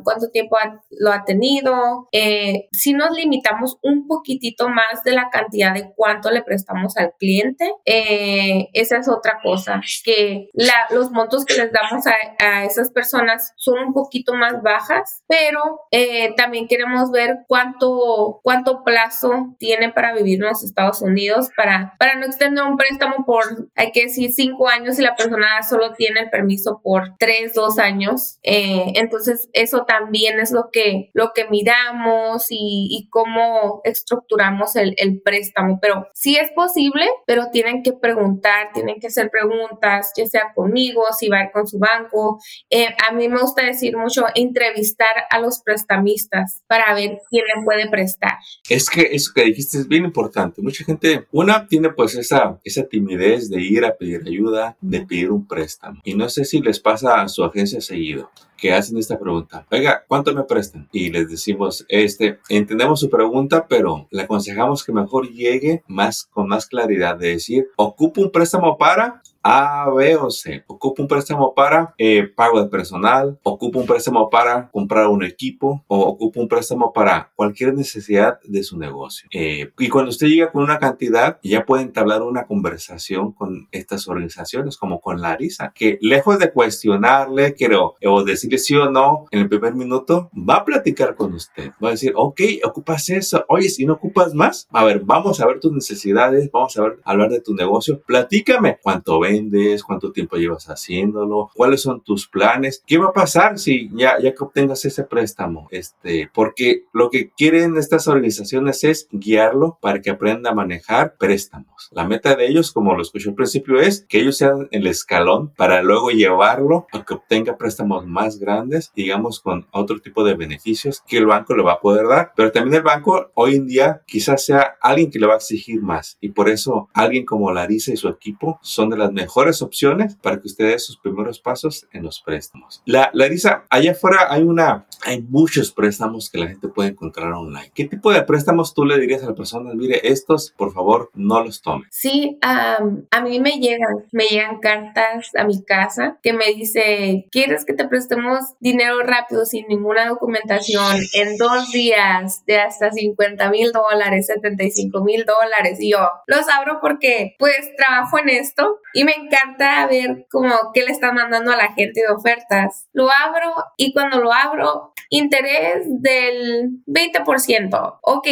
cuánto 0.05 0.29
tiempo 0.31 0.59
lo 0.91 1.11
ha 1.11 1.25
tenido, 1.25 2.09
eh, 2.13 2.69
si 2.73 2.93
nos 2.93 3.17
limitamos 3.17 3.79
un 3.83 4.07
poquitito 4.07 4.69
más 4.69 5.03
de 5.05 5.13
la 5.13 5.31
cantidad 5.31 5.73
de 5.73 5.91
cuánto 5.97 6.31
le 6.31 6.43
prestamos 6.43 6.99
al 6.99 7.15
cliente, 7.19 7.73
eh, 7.87 8.69
esa 8.75 8.99
es 8.99 9.09
otra 9.09 9.41
cosa, 9.43 9.81
que 10.05 10.51
los 10.91 11.11
montos 11.13 11.47
que 11.47 11.55
les 11.55 11.73
damos 11.73 12.05
a, 12.07 12.65
esas 12.65 12.91
personas 12.91 13.53
son 13.57 13.79
un 13.87 13.95
poquito 13.95 14.35
más 14.35 14.63
bajas, 14.63 15.23
pero 15.27 15.81
eh, 15.91 16.35
también 16.37 16.69
queremos 16.69 17.11
ver 17.11 17.39
cuánto, 17.49 18.41
cuánto 18.43 18.85
plazo 18.85 19.57
tiene 19.59 19.91
para 19.91 20.15
vivir 20.15 20.43
en 20.43 20.49
los 20.49 20.63
Estados 20.63 21.01
Unidos, 21.01 21.49
para, 21.57 21.95
para 21.99 22.17
no 22.17 22.27
extender 22.27 22.65
un 22.65 22.77
préstamo 22.77 23.25
por, 23.25 23.45
hay 23.77 23.93
que 23.93 24.05
decir, 24.05 24.31
cinco 24.33 24.69
años 24.69 24.99
y 24.99 25.03
la 25.03 25.17
persona 25.17 25.63
solo 25.63 25.95
tiene 25.95 26.12
el 26.17 26.31
permiso 26.31 26.81
por 26.83 27.17
tres, 27.19 27.55
dos 27.55 27.79
años. 27.79 28.39
Eh, 28.43 28.93
entonces, 28.95 29.49
eso 29.53 29.85
también 29.87 30.41
es 30.41 30.53
lo 30.53 30.71
que, 30.73 31.11
lo 31.13 31.33
que 31.35 31.47
miramos 31.49 32.47
y, 32.51 33.09
cómo 33.11 33.81
estructuramos 33.85 34.77
el, 34.77 35.21
préstamo. 35.25 35.79
Pero 35.81 36.07
sí 36.15 36.37
es 36.37 36.51
posible, 36.53 37.07
pero 37.27 37.51
tienen 37.53 37.83
que 37.83 37.93
preguntar, 37.93 38.71
tienen 38.73 38.99
que 39.01 39.09
hacer 39.09 39.31
preguntas, 39.31 40.13
ya 40.17 40.27
sea 40.27 40.53
conmigo, 40.55 41.03
si 41.19 41.29
va 41.29 41.41
a 41.41 41.45
ir 41.45 41.51
con 41.53 41.67
su 41.67 41.79
banco. 41.79 42.41
Eh, 42.71 42.89
a 43.09 43.13
mí 43.13 43.29
me 43.29 43.41
gusta 43.41 43.65
decir 43.65 43.97
mucho 43.97 44.25
entrevistar 44.35 45.27
a 45.31 45.39
los 45.39 45.61
prestamistas 45.61 46.63
para 46.67 46.95
ver 46.95 47.19
quién 47.29 47.45
le 47.55 47.65
puede 47.65 47.89
prestar. 47.89 48.39
Es 48.69 48.89
que 48.89 49.09
eso 49.13 49.33
que 49.35 49.45
dijiste 49.45 49.79
es 49.79 49.89
bien 49.89 50.05
importante. 50.05 50.63
Mucha 50.63 50.85
gente, 50.85 51.27
una 51.33 51.67
tiene 51.67 51.91
pues 51.91 52.15
esa, 52.15 52.59
esa 52.65 52.87
timidez 52.87 53.51
de 53.51 53.61
ir 53.61 53.85
a 53.85 53.97
pedir 53.97 54.23
ayuda, 54.27 54.77
de 54.81 55.03
pedir 55.03 55.31
un 55.31 55.47
préstamo 55.47 56.02
y 56.05 56.15
no 56.15 56.29
sé 56.29 56.45
si 56.45 56.61
les 56.61 56.81
pasa 56.81 57.23
a 57.23 57.29
su 57.29 57.45
agencia 57.45 57.81
seguido 57.81 58.31
que 58.57 58.73
hacen 58.73 58.97
esta 58.97 59.19
pregunta. 59.19 59.67
Oiga, 59.71 60.05
¿cuánto 60.07 60.33
me 60.35 60.45
prestan? 60.45 60.89
Y 60.93 61.11
les 61.11 61.29
decimos, 61.29 61.85
este, 61.89 62.39
entendemos 62.49 63.01
su 63.01 63.11
pregunta, 63.11 63.67
pero 63.69 64.07
le 64.11 64.23
aconsejamos 64.23 64.85
que 64.85 64.93
mejor 64.93 65.29
llegue 65.29 65.83
más 65.89 66.29
con 66.31 66.47
más 66.47 66.67
claridad 66.67 67.17
de 67.17 67.29
decir, 67.31 67.69
ocupo 67.77 68.21
un 68.21 68.31
préstamo 68.31 68.79
para 68.79 69.22
a, 69.43 69.91
B 69.91 70.17
o 70.17 70.31
C. 70.31 70.65
Ocupa 70.67 71.03
un 71.03 71.09
préstamo 71.09 71.55
para 71.55 71.95
eh, 71.99 72.25
pago 72.27 72.63
de 72.63 72.69
personal, 72.69 73.39
ocupa 73.43 73.79
un 73.79 73.87
préstamo 73.87 74.31
para 74.31 74.71
comprar 74.71 75.09
un 75.09 75.23
equipo 75.25 75.85
o 75.87 76.01
ocupa 76.01 76.41
un 76.41 76.49
préstamo 76.49 76.93
para 76.93 77.31
cualquier 77.35 77.75
necesidad 77.75 78.39
de 78.45 78.63
su 78.63 78.79
negocio. 78.79 79.29
Eh, 79.33 79.71
y 79.79 79.89
cuando 79.89 80.11
usted 80.11 80.29
llega 80.29 80.51
con 80.51 80.63
una 80.63 80.79
cantidad, 80.79 81.39
ya 81.43 81.65
puede 81.65 81.83
entablar 81.83 82.23
una 82.23 82.47
conversación 82.47 83.33
con 83.33 83.69
estas 83.73 84.09
organizaciones, 84.09 84.77
como 84.77 85.01
con 85.01 85.21
Larisa, 85.21 85.73
que 85.75 85.99
lejos 86.01 86.39
de 86.39 86.53
cuestionarle 86.53 87.55
quiero, 87.55 87.97
o 88.05 88.25
decirle 88.25 88.59
sí 88.59 88.75
o 88.77 88.91
no 88.91 89.27
en 89.31 89.41
el 89.41 89.49
primer 89.49 89.75
minuto, 89.75 90.31
va 90.37 90.57
a 90.57 90.65
platicar 90.65 91.15
con 91.17 91.35
usted. 91.35 91.73
Va 91.83 91.89
a 91.89 91.93
decir, 91.93 92.13
ok, 92.15 92.41
ocupas 92.65 93.09
eso. 93.11 93.45
Oye, 93.49 93.69
si 93.69 93.85
no 93.85 93.95
ocupas 93.95 94.35
más, 94.35 94.69
a 94.71 94.85
ver, 94.85 95.01
vamos 95.01 95.41
a 95.41 95.47
ver 95.47 95.61
tus 95.61 95.73
necesidades, 95.73 96.51
vamos 96.51 96.77
a 96.77 96.83
ver, 96.83 96.99
hablar 97.05 97.31
de 97.31 97.41
tu 97.41 97.55
negocio. 97.55 98.01
Platícame 98.07 98.79
cuánto 98.83 99.19
ves 99.41 99.83
cuánto 99.83 100.13
tiempo 100.13 100.37
llevas 100.37 100.69
haciéndolo, 100.69 101.51
cuáles 101.55 101.83
son 101.83 102.03
tus 102.03 102.29
planes, 102.29 102.83
qué 102.87 102.99
va 102.99 103.09
a 103.09 103.13
pasar 103.13 103.59
si 103.59 103.91
ya, 103.95 104.17
ya 104.21 104.35
que 104.35 104.45
obtengas 104.45 104.85
ese 104.85 105.05
préstamo, 105.05 105.69
este, 105.71 106.31
porque 106.33 106.85
lo 106.93 107.11
que 107.11 107.31
quieren 107.31 107.77
estas 107.77 108.09
organizaciones 108.09 108.85
es 108.85 109.09
guiarlo 109.11 109.79
para 109.81 110.01
que 110.01 110.11
aprenda 110.11 110.51
a 110.51 110.55
manejar 110.55 111.17
préstamos. 111.17 111.89
La 111.93 112.05
meta 112.05 112.35
de 112.35 112.47
ellos, 112.47 112.73
como 112.73 112.95
lo 112.95 113.03
escuché 113.03 113.31
al 113.31 113.35
principio, 113.35 113.81
es 113.81 114.05
que 114.09 114.21
ellos 114.21 114.37
sean 114.37 114.69
el 114.71 114.87
escalón 114.87 115.53
para 115.57 115.83
luego 115.83 116.11
llevarlo 116.11 116.87
a 116.93 117.05
que 117.05 117.15
obtenga 117.15 117.57
préstamos 117.57 118.07
más 118.07 118.39
grandes, 118.39 118.93
digamos, 118.95 119.41
con 119.41 119.67
otro 119.73 120.01
tipo 120.01 120.25
de 120.25 120.35
beneficios 120.35 121.03
que 121.07 121.19
el 121.19 121.27
banco 121.27 121.55
le 121.55 121.63
va 121.63 121.75
a 121.75 121.81
poder 121.81 122.07
dar. 122.07 122.33
Pero 122.37 122.53
también 122.53 122.77
el 122.77 122.83
banco 122.83 123.31
hoy 123.35 123.57
en 123.57 123.67
día 123.67 124.03
quizás 124.07 124.45
sea 124.45 124.77
alguien 124.81 125.11
que 125.11 125.19
le 125.19 125.27
va 125.27 125.35
a 125.35 125.37
exigir 125.37 125.81
más 125.81 126.19
y 126.21 126.31
por 126.31 126.49
eso 126.49 126.89
alguien 126.93 127.25
como 127.25 127.53
Larisa 127.53 127.93
y 127.93 127.97
su 127.97 128.09
equipo 128.09 128.59
son 128.63 128.91
de 128.91 128.97
las 128.97 129.13
mejores 129.23 129.63
opciones 129.63 130.17
para 130.17 130.41
que 130.41 130.49
usted 130.49 130.71
dé 130.71 130.79
sus 130.79 130.97
primeros 130.97 131.39
pasos 131.39 131.87
en 131.93 132.03
los 132.03 132.21
préstamos. 132.21 132.83
La, 132.87 133.11
Larisa, 133.15 133.65
allá 133.71 133.93
afuera 133.93 134.27
hay 134.29 134.43
una, 134.43 134.87
hay 135.05 135.23
muchos 135.23 135.71
préstamos 135.71 136.29
que 136.29 136.39
la 136.39 136.49
gente 136.49 136.69
puede 136.69 136.91
encontrar 136.91 137.33
online. 137.33 137.71
¿Qué 137.73 137.85
tipo 137.85 138.13
de 138.13 138.23
préstamos 138.23 138.75
tú 138.75 138.85
le 138.85 138.99
dirías 138.99 139.23
a 139.23 139.27
la 139.27 139.35
persona? 139.35 139.75
Mire, 139.75 140.01
estos, 140.03 140.53
por 140.57 140.73
favor, 140.73 141.11
no 141.15 141.43
los 141.45 141.63
tome. 141.63 141.85
Sí, 141.91 142.39
a 142.43 143.21
mí 143.23 143.41
me 143.41 143.59
llegan, 143.59 144.07
me 144.11 144.25
llegan 144.25 144.59
cartas 144.61 145.31
a 145.37 145.45
mi 145.45 145.63
casa 145.63 146.19
que 146.23 146.33
me 146.33 146.47
dice, 146.47 147.29
¿quieres 147.31 147.65
que 147.65 147.75
te 147.75 147.87
prestemos 147.87 148.41
dinero 148.59 149.03
rápido 149.03 149.45
sin 149.45 149.67
ninguna 149.69 150.09
documentación 150.09 150.97
en 151.15 151.37
dos 151.37 151.71
días 151.71 152.45
de 152.47 152.59
hasta 152.59 152.91
50 152.91 153.51
mil 153.51 153.71
dólares, 153.73 154.27
75 154.27 155.05
mil 155.05 155.25
dólares? 155.25 155.79
Y 155.81 155.93
yo 155.93 156.09
los 156.27 156.49
abro 156.49 156.79
porque 156.81 157.37
pues 157.39 157.71
trabajo 157.77 158.19
en 158.19 158.31
esto 158.31 158.81
y 158.95 159.05
me 159.05 159.12
me 159.17 159.27
encanta 159.27 159.87
ver 159.87 160.27
como 160.31 160.55
qué 160.73 160.83
le 160.83 160.93
están 160.93 161.15
mandando 161.15 161.53
a 161.53 161.57
la 161.57 161.73
gente 161.73 162.01
de 162.01 162.13
ofertas. 162.13 162.87
Lo 162.93 163.09
abro 163.11 163.55
y 163.77 163.93
cuando 163.93 164.21
lo 164.21 164.33
abro, 164.33 164.93
interés 165.11 165.85
del 165.87 166.83
20%. 166.87 167.99
Ok, 168.03 168.27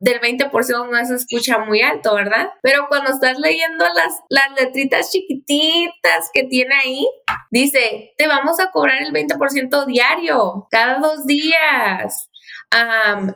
del 0.00 0.20
20% 0.20 0.90
no 0.90 1.04
se 1.04 1.14
escucha 1.14 1.58
muy 1.58 1.82
alto, 1.82 2.14
¿verdad? 2.14 2.50
Pero 2.62 2.86
cuando 2.88 3.10
estás 3.10 3.38
leyendo 3.38 3.84
las, 3.94 4.20
las 4.28 4.60
letritas 4.60 5.10
chiquititas 5.10 6.30
que 6.32 6.44
tiene 6.44 6.74
ahí, 6.74 7.06
dice, 7.50 8.12
te 8.16 8.26
vamos 8.26 8.60
a 8.60 8.70
cobrar 8.70 9.02
el 9.02 9.12
20% 9.12 9.86
diario, 9.86 10.66
cada 10.70 10.98
dos 10.98 11.26
días. 11.26 12.28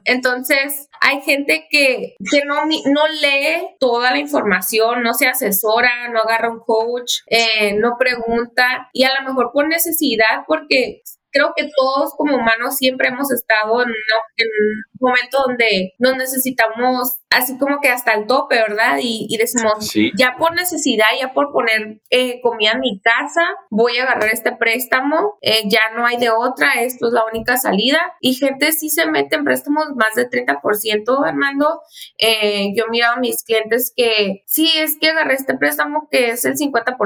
Entonces, 0.04 0.88
hay 1.00 1.22
gente 1.22 1.66
que, 1.70 2.14
que 2.30 2.44
no, 2.44 2.64
no 2.64 3.08
lee 3.08 3.76
toda 3.80 4.10
la 4.10 4.18
información, 4.18 5.02
no 5.02 5.14
se 5.14 5.26
asesora, 5.26 6.08
no 6.10 6.20
agarra 6.20 6.50
un 6.50 6.60
coach, 6.60 7.12
eh, 7.26 7.74
no 7.78 7.96
pregunta 7.98 8.88
y 8.92 9.04
a 9.04 9.20
lo 9.20 9.28
mejor 9.28 9.50
por 9.52 9.68
necesidad, 9.68 10.44
porque 10.46 11.02
creo 11.32 11.52
que 11.56 11.68
todos 11.74 12.14
como 12.16 12.36
humanos 12.36 12.76
siempre 12.76 13.08
hemos 13.08 13.32
estado 13.32 13.82
en, 13.82 13.88
un 13.88 14.84
momento 15.00 15.38
donde 15.46 15.94
nos 15.98 16.16
necesitamos 16.16 17.16
así 17.30 17.58
como 17.58 17.80
que 17.80 17.88
hasta 17.88 18.12
el 18.12 18.26
tope, 18.26 18.56
¿verdad? 18.56 18.98
Y, 19.00 19.26
y 19.28 19.36
decimos, 19.38 19.92
ya 20.16 20.36
por 20.38 20.54
necesidad, 20.54 21.06
ya 21.18 21.32
por 21.32 21.50
poner 21.52 22.00
eh, 22.10 22.40
comida 22.42 22.72
en 22.72 22.80
mi 22.80 23.00
casa, 23.00 23.42
voy 23.70 23.98
a 23.98 24.04
agarrar 24.04 24.28
este 24.30 24.52
préstamo, 24.52 25.38
eh, 25.40 25.62
ya 25.66 25.80
no 25.96 26.06
hay 26.06 26.18
de 26.18 26.30
otra, 26.30 26.82
esto 26.82 27.08
es 27.08 27.12
la 27.12 27.24
única 27.24 27.56
salida. 27.56 27.98
Y 28.20 28.34
gente 28.34 28.72
sí 28.72 28.90
se 28.90 29.06
mete 29.06 29.36
en 29.36 29.44
préstamos 29.44 29.86
más 29.96 30.14
de 30.14 30.28
30%, 30.28 31.26
Armando. 31.26 31.80
Eh, 32.18 32.72
yo 32.76 32.84
he 32.86 32.90
mirado 32.90 33.14
a 33.14 33.20
mis 33.20 33.42
clientes 33.42 33.92
que 33.96 34.42
sí, 34.46 34.70
es 34.76 34.98
que 35.00 35.10
agarré 35.10 35.34
este 35.34 35.56
préstamo 35.56 36.08
que 36.10 36.30
es 36.30 36.44
el 36.44 36.54
50%, 36.54 36.96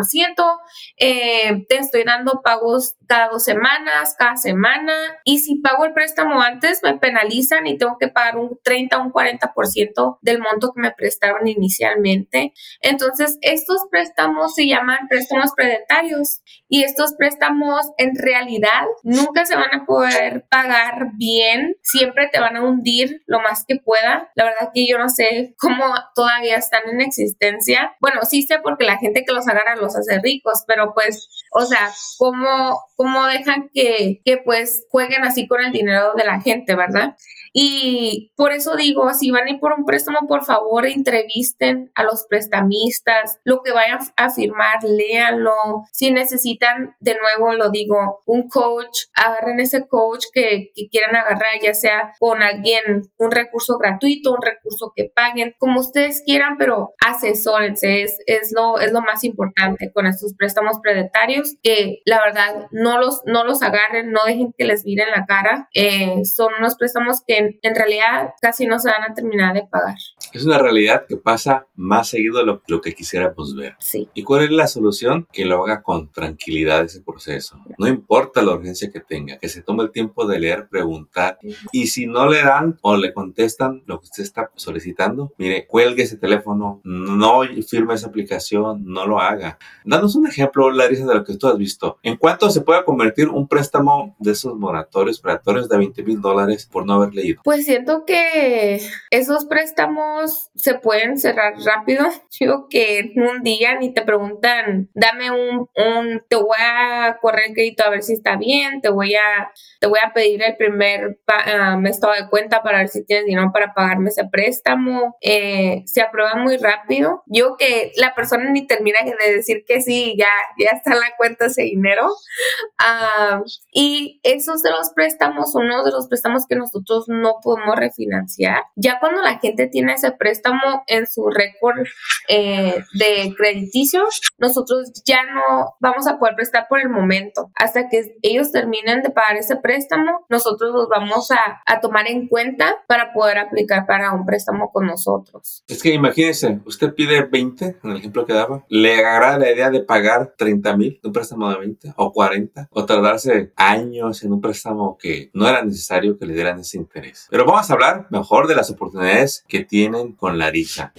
te 0.99 1.77
estoy 1.79 2.05
dando 2.05 2.41
pagos 2.43 2.97
cada 3.07 3.29
dos 3.29 3.45
semanas, 3.45 4.16
cada 4.19 4.37
semana, 4.37 4.93
y 5.25 5.39
si 5.39 5.57
pago 5.57 5.85
el 5.85 5.93
préstamo 5.93 6.41
antes, 6.41 6.81
me 6.83 6.99
penalizan 6.99 7.67
y 7.67 7.79
tengo 7.79 7.97
que 7.99 8.09
pagar 8.09 8.37
un 8.37 8.59
30 8.63 8.99
o 8.99 9.03
un 9.05 9.13
40% 9.13 10.19
del 10.21 10.41
monto 10.41 10.73
que 10.73 10.81
me 10.81 10.93
prestaron 10.93 11.47
inicialmente. 11.47 12.53
Entonces, 12.81 13.39
estos 13.41 13.87
préstamos 13.91 14.55
se 14.55 14.67
llaman 14.67 15.09
préstamos 15.09 15.53
predetarios 15.55 16.43
y 16.69 16.83
estos 16.83 17.15
préstamos 17.15 17.87
en 17.99 18.17
realidad 18.17 18.85
nunca 19.03 19.47
se 19.47 19.57
van 19.57 19.75
a 19.75 19.85
poder 19.85 20.47
pagar 20.51 21.13
bien, 21.17 21.77
siempre 21.83 22.29
te 22.33 22.41
van 22.41 22.57
a 22.57 22.63
hundir 22.63 23.23
lo 23.27 23.41
más 23.41 23.65
que 23.67 23.77
pueda. 23.77 24.31
La 24.35 24.45
verdad 24.45 24.71
que 24.75 24.87
yo 24.87 24.99
no 24.99 25.09
sé 25.09 25.55
cómo 25.59 25.85
todavía 26.15 26.57
están 26.57 26.83
en 26.91 27.01
existencia. 27.01 27.95
Bueno, 28.01 28.21
sí 28.23 28.43
sé 28.43 28.59
porque 28.63 28.85
la 28.85 28.99
gente 28.99 29.25
que 29.25 29.33
los 29.33 29.49
agarra 29.49 29.77
los 29.77 29.97
hace 29.97 30.21
ricos, 30.21 30.65
pero 30.67 30.93
pues, 30.95 31.29
o 31.59 31.65
sea, 31.65 31.91
cómo, 32.19 32.83
cómo 32.97 33.27
dejan 33.27 33.71
que, 33.73 34.21
que 34.25 34.37
pues 34.45 34.85
jueguen 34.91 35.25
así 35.25 35.49
con 35.49 35.63
el 35.63 35.73
dinero 35.73 36.13
de 36.15 36.25
la 36.25 36.41
gente, 36.43 36.75
¿verdad? 36.75 37.17
Y 37.59 38.33
por 38.37 38.53
eso 38.53 38.77
digo, 38.77 39.15
si 39.15 39.31
van 39.31 39.47
a 39.47 39.51
ir 39.51 39.61
por 39.61 39.73
un 39.73 39.87
préstamo, 39.87 40.29
por 40.29 40.45
favor, 40.45 40.85
entrevisten 40.85 41.91
a 41.95 42.03
los 42.03 42.27
prestamistas, 42.29 43.39
lo 43.45 43.63
que 43.63 43.73
vayan 43.73 44.01
a 44.17 44.29
firmar, 44.29 44.85
léanlo. 44.85 45.55
Si 45.91 46.11
necesitan, 46.11 46.95
de 47.01 47.15
nuevo 47.15 47.55
lo 47.55 47.71
digo, 47.71 48.23
un 48.27 48.47
coach, 48.51 49.05
agarren 49.15 49.59
ese 49.61 49.89
coach 49.89 50.27
que, 50.35 50.73
quieran 50.91 51.17
agarrar, 51.17 51.59
ya 51.63 51.73
sea 51.73 52.13
con 52.19 52.43
alguien, 52.43 53.09
un 53.17 53.31
recurso 53.31 53.79
gratuito, 53.79 54.35
un 54.35 54.43
recurso 54.43 54.93
que 54.95 55.11
paguen, 55.15 55.55
como 55.57 55.81
ustedes 55.81 56.23
quieran, 56.27 56.59
pero 56.59 56.91
asesórense, 57.03 58.03
es, 58.03 58.53
lo, 58.55 58.79
es 58.81 58.93
lo 58.93 59.01
más 59.01 59.25
importante 59.25 59.91
con 59.95 60.07
estos 60.07 60.35
préstamos 60.35 60.81
predetarios, 60.83 61.46
que 61.63 62.01
la 62.05 62.21
verdad 62.21 62.67
no 62.71 62.99
los, 62.99 63.23
no 63.27 63.45
los 63.45 63.63
agarren, 63.63 64.11
no 64.11 64.21
dejen 64.25 64.53
que 64.57 64.65
les 64.65 64.85
miren 64.85 65.11
la 65.11 65.27
cara. 65.27 65.69
Eh, 65.75 66.25
son 66.25 66.53
unos 66.59 66.77
préstamos 66.77 67.23
que 67.27 67.59
en, 67.61 67.75
realidad 67.75 68.31
casi 68.41 68.67
no 68.67 68.79
se 68.79 68.91
van 68.91 69.03
a 69.03 69.15
terminar 69.15 69.55
de 69.55 69.67
pagar. 69.67 69.97
Es 70.33 70.45
una 70.45 70.59
realidad 70.59 71.05
que 71.09 71.17
pasa 71.17 71.67
más 71.75 72.09
seguido 72.09 72.39
de 72.39 72.45
lo, 72.45 72.63
lo 72.67 72.81
que 72.81 72.95
quisiéramos 72.95 73.55
ver. 73.55 73.75
Sí. 73.79 74.09
¿Y 74.15 74.23
cuál 74.23 74.45
es 74.45 74.51
la 74.51 74.67
solución? 74.67 75.27
Que 75.33 75.45
lo 75.45 75.65
haga 75.65 75.83
con 75.83 76.11
tranquilidad 76.11 76.85
ese 76.85 77.01
proceso. 77.01 77.59
No 77.79 77.87
importa 77.89 78.43
la 78.43 78.55
urgencia 78.55 78.91
que 78.91 79.01
tenga, 79.01 79.39
que 79.39 79.49
se 79.49 79.63
tome 79.63 79.85
el 79.85 79.91
tiempo 79.91 80.27
de 80.27 80.39
leer, 80.39 80.69
preguntar. 80.69 81.39
Y 81.73 81.89
si 81.89 82.07
no 82.07 82.29
le 82.29 82.43
dan 82.43 82.79
o 82.83 82.97
le 82.97 83.13
contestan 83.13 83.83
lo 83.87 84.01
que 84.01 84.07
usted 84.07 84.23
está 84.23 84.51
solicitando, 84.55 85.33
mire, 85.39 85.67
cuelgue 85.67 86.03
ese 86.03 86.17
teléfono, 86.17 86.81
no 86.85 87.43
firme 87.67 87.95
esa 87.95 88.09
aplicación, 88.09 88.85
no 88.85 89.07
lo 89.07 89.21
haga. 89.21 89.59
Danos 89.85 90.15
un 90.17 90.27
ejemplo, 90.27 90.71
Larisa, 90.71 91.07
de 91.07 91.15
lo 91.15 91.25
que 91.25 91.37
tú 91.37 91.49
has 91.49 91.59
visto. 91.59 91.99
¿En 92.03 92.17
cuánto 92.17 92.51
se 92.51 92.61
puede 92.61 92.85
convertir 92.85 93.29
un 93.29 93.49
préstamo 93.49 94.17
de 94.19 94.33
esos 94.33 94.57
moratorios, 94.57 95.23
moratorios 95.23 95.69
de 95.69 95.79
20 95.79 96.03
mil 96.03 96.21
dólares 96.21 96.69
por 96.71 96.87
no 96.87 96.95
haber 96.95 97.15
leído? 97.15 97.43
Pues 97.45 97.65
siento 97.65 98.05
que 98.05 98.81
esos 99.11 99.45
préstamos 99.47 100.26
se 100.55 100.75
pueden 100.75 101.19
cerrar 101.19 101.55
rápido. 101.65 102.07
Digo 102.41 102.67
que 102.69 102.99
en 102.99 103.23
un 103.23 103.43
día 103.43 103.77
ni 103.79 103.93
te 103.93 104.03
preguntan, 104.03 104.91
dame 104.95 105.31
un, 105.31 105.69
un, 105.75 106.23
te 106.29 106.37
voy 106.37 106.57
a 106.59 107.19
correr 107.21 107.47
el 107.49 107.55
crédito 107.55 107.85
a 107.85 107.91
ver 107.91 108.03
si 108.03 108.13
está 108.13 108.37
bien, 108.37 108.81
te 108.81 108.91
voy 108.91 109.15
a, 109.15 109.51
te 109.81 109.87
voy 109.87 109.99
a 110.05 110.13
pedir 110.13 110.43
el 110.43 110.57
primer 110.57 111.19
uh, 111.29 111.87
estado 111.87 112.15
de 112.15 112.29
cuenta 112.29 112.63
para 112.63 112.79
ver 112.79 112.89
si 112.89 113.05
tienes 113.05 113.27
dinero 113.27 113.51
para 113.53 113.75
pagarme 113.75 114.11
ese 114.11 114.25
préstamo. 114.31 115.17
Eh, 115.21 115.83
se 115.87 116.03
aprueba 116.03 116.35
muy 116.37 116.57
rápido. 116.57 117.23
Yo 117.27 117.57
que 117.57 117.93
la 117.97 118.15
persona 118.15 118.51
ni 118.51 118.67
termina 118.67 118.99
de 119.03 119.35
decir 119.35 119.65
que 119.67 119.81
sí, 119.81 120.15
ya, 120.19 120.29
ya 120.59 120.77
está 120.77 120.93
en 120.93 121.01
la 121.01 121.17
cuenta 121.17 121.47
ese 121.47 121.63
dinero. 121.63 122.07
Uh, 122.07 123.43
y 123.73 124.21
esos 124.23 124.63
de 124.63 124.71
los 124.71 124.91
préstamos, 124.91 125.55
uno 125.55 125.85
de 125.85 125.91
los 125.91 126.09
préstamos 126.09 126.47
que 126.47 126.57
nosotros 126.57 127.05
no 127.09 127.37
podemos 127.43 127.77
refinanciar. 127.77 128.65
Ya 128.75 128.99
cuando 129.01 129.23
la 129.23 129.39
gente 129.39 129.67
tiene 129.69 129.95
ese 129.95 130.06
préstamo 130.13 130.85
en 130.87 131.07
su 131.07 131.29
récord 131.29 131.87
eh, 132.29 132.83
de 132.95 133.35
crediticio, 133.37 134.05
nosotros 134.39 134.93
ya 135.05 135.25
no 135.25 135.77
vamos 135.81 136.07
a 136.07 136.19
poder 136.19 136.35
prestar 136.35 136.67
por 136.69 136.81
el 136.81 136.89
momento. 136.89 137.51
Hasta 137.55 137.89
que 137.89 138.17
ellos 138.23 138.53
terminen 138.53 139.03
de 139.03 139.11
pagar 139.11 139.37
ese 139.37 139.57
préstamo, 139.57 140.27
nosotros 140.29 140.73
los 140.73 140.89
vamos 140.89 141.31
a, 141.31 141.63
a 141.67 141.81
tomar 141.81 142.09
en 142.09 142.29
cuenta 142.29 142.77
para 142.87 143.13
poder 143.13 143.39
aplicar 143.39 143.87
para 143.87 144.13
un 144.13 144.25
préstamo 144.25 144.71
con 144.71 144.87
nosotros. 144.87 145.65
Es 145.69 145.83
que 145.83 145.91
imagínense, 145.91 146.61
usted 146.65 146.95
pide 146.95 147.23
20, 147.23 147.79
en 147.83 147.91
el 147.91 147.97
ejemplo 147.99 148.25
que 148.27 148.33
daba, 148.33 148.65
le 148.69 148.95
agrada 148.95 149.39
la 149.39 149.51
idea 149.51 149.71
de 149.71 149.81
pagar 149.81 150.35
30 150.37 150.77
mil 150.77 151.01
de 151.03 151.09
un 151.09 151.13
préstamo 151.13 151.51
de 151.51 151.59
20 151.59 151.95
o 151.97 152.13
40 152.13 152.69
o 152.71 152.85
tardarse 152.85 153.53
años 153.57 154.23
en 154.23 154.33
un 154.33 154.41
préstamo 154.41 154.97
que 154.99 155.31
no 155.33 155.49
era 155.49 155.65
necesario 155.65 156.19
que 156.19 156.27
le 156.27 156.35
dieran 156.35 156.61
ese 156.61 156.79
interés. 156.79 157.27
Pero 157.31 157.45
vamos 157.45 157.69
a 157.69 157.73
hablar 157.73 158.07
mejor 158.11 158.47
de 158.47 158.55
las 158.55 158.71
oportunidades 158.71 159.45
que 159.49 159.65
tienen 159.97 160.13
con 160.13 160.39
la 160.39 160.51
risa. 160.51 160.93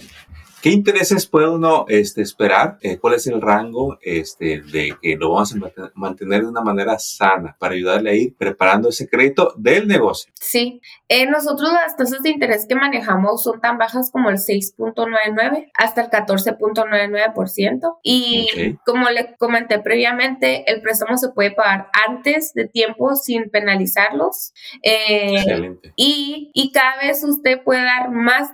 ¿Qué 0.60 0.70
intereses 0.70 1.26
puede 1.28 1.48
uno 1.48 1.84
este, 1.88 2.20
esperar? 2.20 2.78
Eh, 2.82 2.98
¿Cuál 2.98 3.14
es 3.14 3.28
el 3.28 3.40
rango 3.40 3.96
este, 4.02 4.60
de 4.60 4.92
que 5.00 5.16
lo 5.16 5.30
vamos 5.30 5.54
a 5.54 5.90
mantener 5.94 6.40
de 6.40 6.48
una 6.48 6.62
manera 6.62 6.98
sana 6.98 7.56
para 7.60 7.74
ayudarle 7.74 8.10
a 8.10 8.14
ir 8.14 8.34
preparando 8.36 8.88
ese 8.88 9.08
crédito 9.08 9.54
del 9.56 9.86
negocio? 9.86 10.32
Sí, 10.34 10.80
eh, 11.06 11.26
nosotros 11.26 11.72
las 11.72 11.96
tasas 11.96 12.22
de 12.22 12.30
interés 12.30 12.66
que 12.68 12.74
manejamos 12.74 13.44
son 13.44 13.60
tan 13.60 13.78
bajas 13.78 14.10
como 14.10 14.30
el 14.30 14.38
6.99 14.38 15.70
hasta 15.74 16.00
el 16.00 16.10
14.99%. 16.10 17.98
Y 18.02 18.76
como 18.84 19.10
le 19.10 19.36
comenté 19.36 19.78
previamente, 19.78 20.64
el 20.66 20.82
préstamo 20.82 21.18
se 21.18 21.28
puede 21.28 21.52
pagar 21.52 21.88
antes 22.08 22.52
de 22.54 22.66
tiempo 22.66 23.14
sin 23.14 23.48
penalizarlos. 23.50 24.52
Eh, 24.82 25.36
Excelente. 25.36 25.92
Y, 25.94 26.50
y, 26.52 26.72
cada 26.72 26.98
vez 26.98 27.22
usted 27.22 27.62
puede 27.62 27.84
dar 27.84 28.10
más 28.10 28.50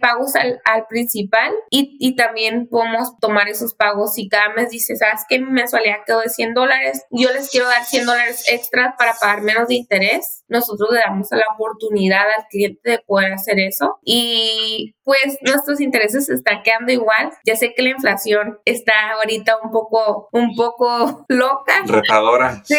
pagos 0.00 0.34
al, 0.34 0.60
al 0.64 0.86
principio 0.86 1.29
y, 1.70 2.16
también 2.16 2.68
podemos 2.68 3.18
tomar 3.20 3.48
esos 3.48 3.74
pagos 3.74 4.14
si 4.14 4.28
cada 4.28 4.50
mes 4.50 4.70
dice, 4.70 4.96
¿sabes 4.96 5.22
qué? 5.28 5.38
Mi 5.38 5.50
mensualidad 5.50 5.98
quedó 6.04 6.20
de 6.20 6.28
100 6.28 6.54
dólares, 6.54 7.04
yo 7.10 7.32
les 7.32 7.50
quiero 7.50 7.68
dar 7.68 7.84
100 7.84 8.04
dólares 8.04 8.44
extra 8.48 8.96
para 8.98 9.14
pagar 9.14 9.42
menos 9.42 9.68
de 9.68 9.76
interés. 9.76 10.44
Nosotros 10.48 10.90
le 10.92 10.98
damos 10.98 11.28
la 11.30 11.44
oportunidad 11.54 12.24
al 12.36 12.46
cliente 12.48 12.90
de 12.90 12.98
poder 12.98 13.32
hacer 13.32 13.58
eso 13.60 13.98
y 14.04 14.94
pues 15.10 15.38
nuestros 15.42 15.80
intereses 15.80 16.26
se 16.26 16.34
están 16.34 16.62
quedando 16.62 16.92
igual. 16.92 17.32
Ya 17.44 17.56
sé 17.56 17.74
que 17.74 17.82
la 17.82 17.90
inflación 17.90 18.58
está 18.64 19.12
ahorita 19.14 19.56
un 19.62 19.70
poco, 19.72 20.28
un 20.32 20.54
poco 20.54 21.24
loca. 21.28 21.82
Retadora. 21.86 22.62
Sí. 22.70 22.76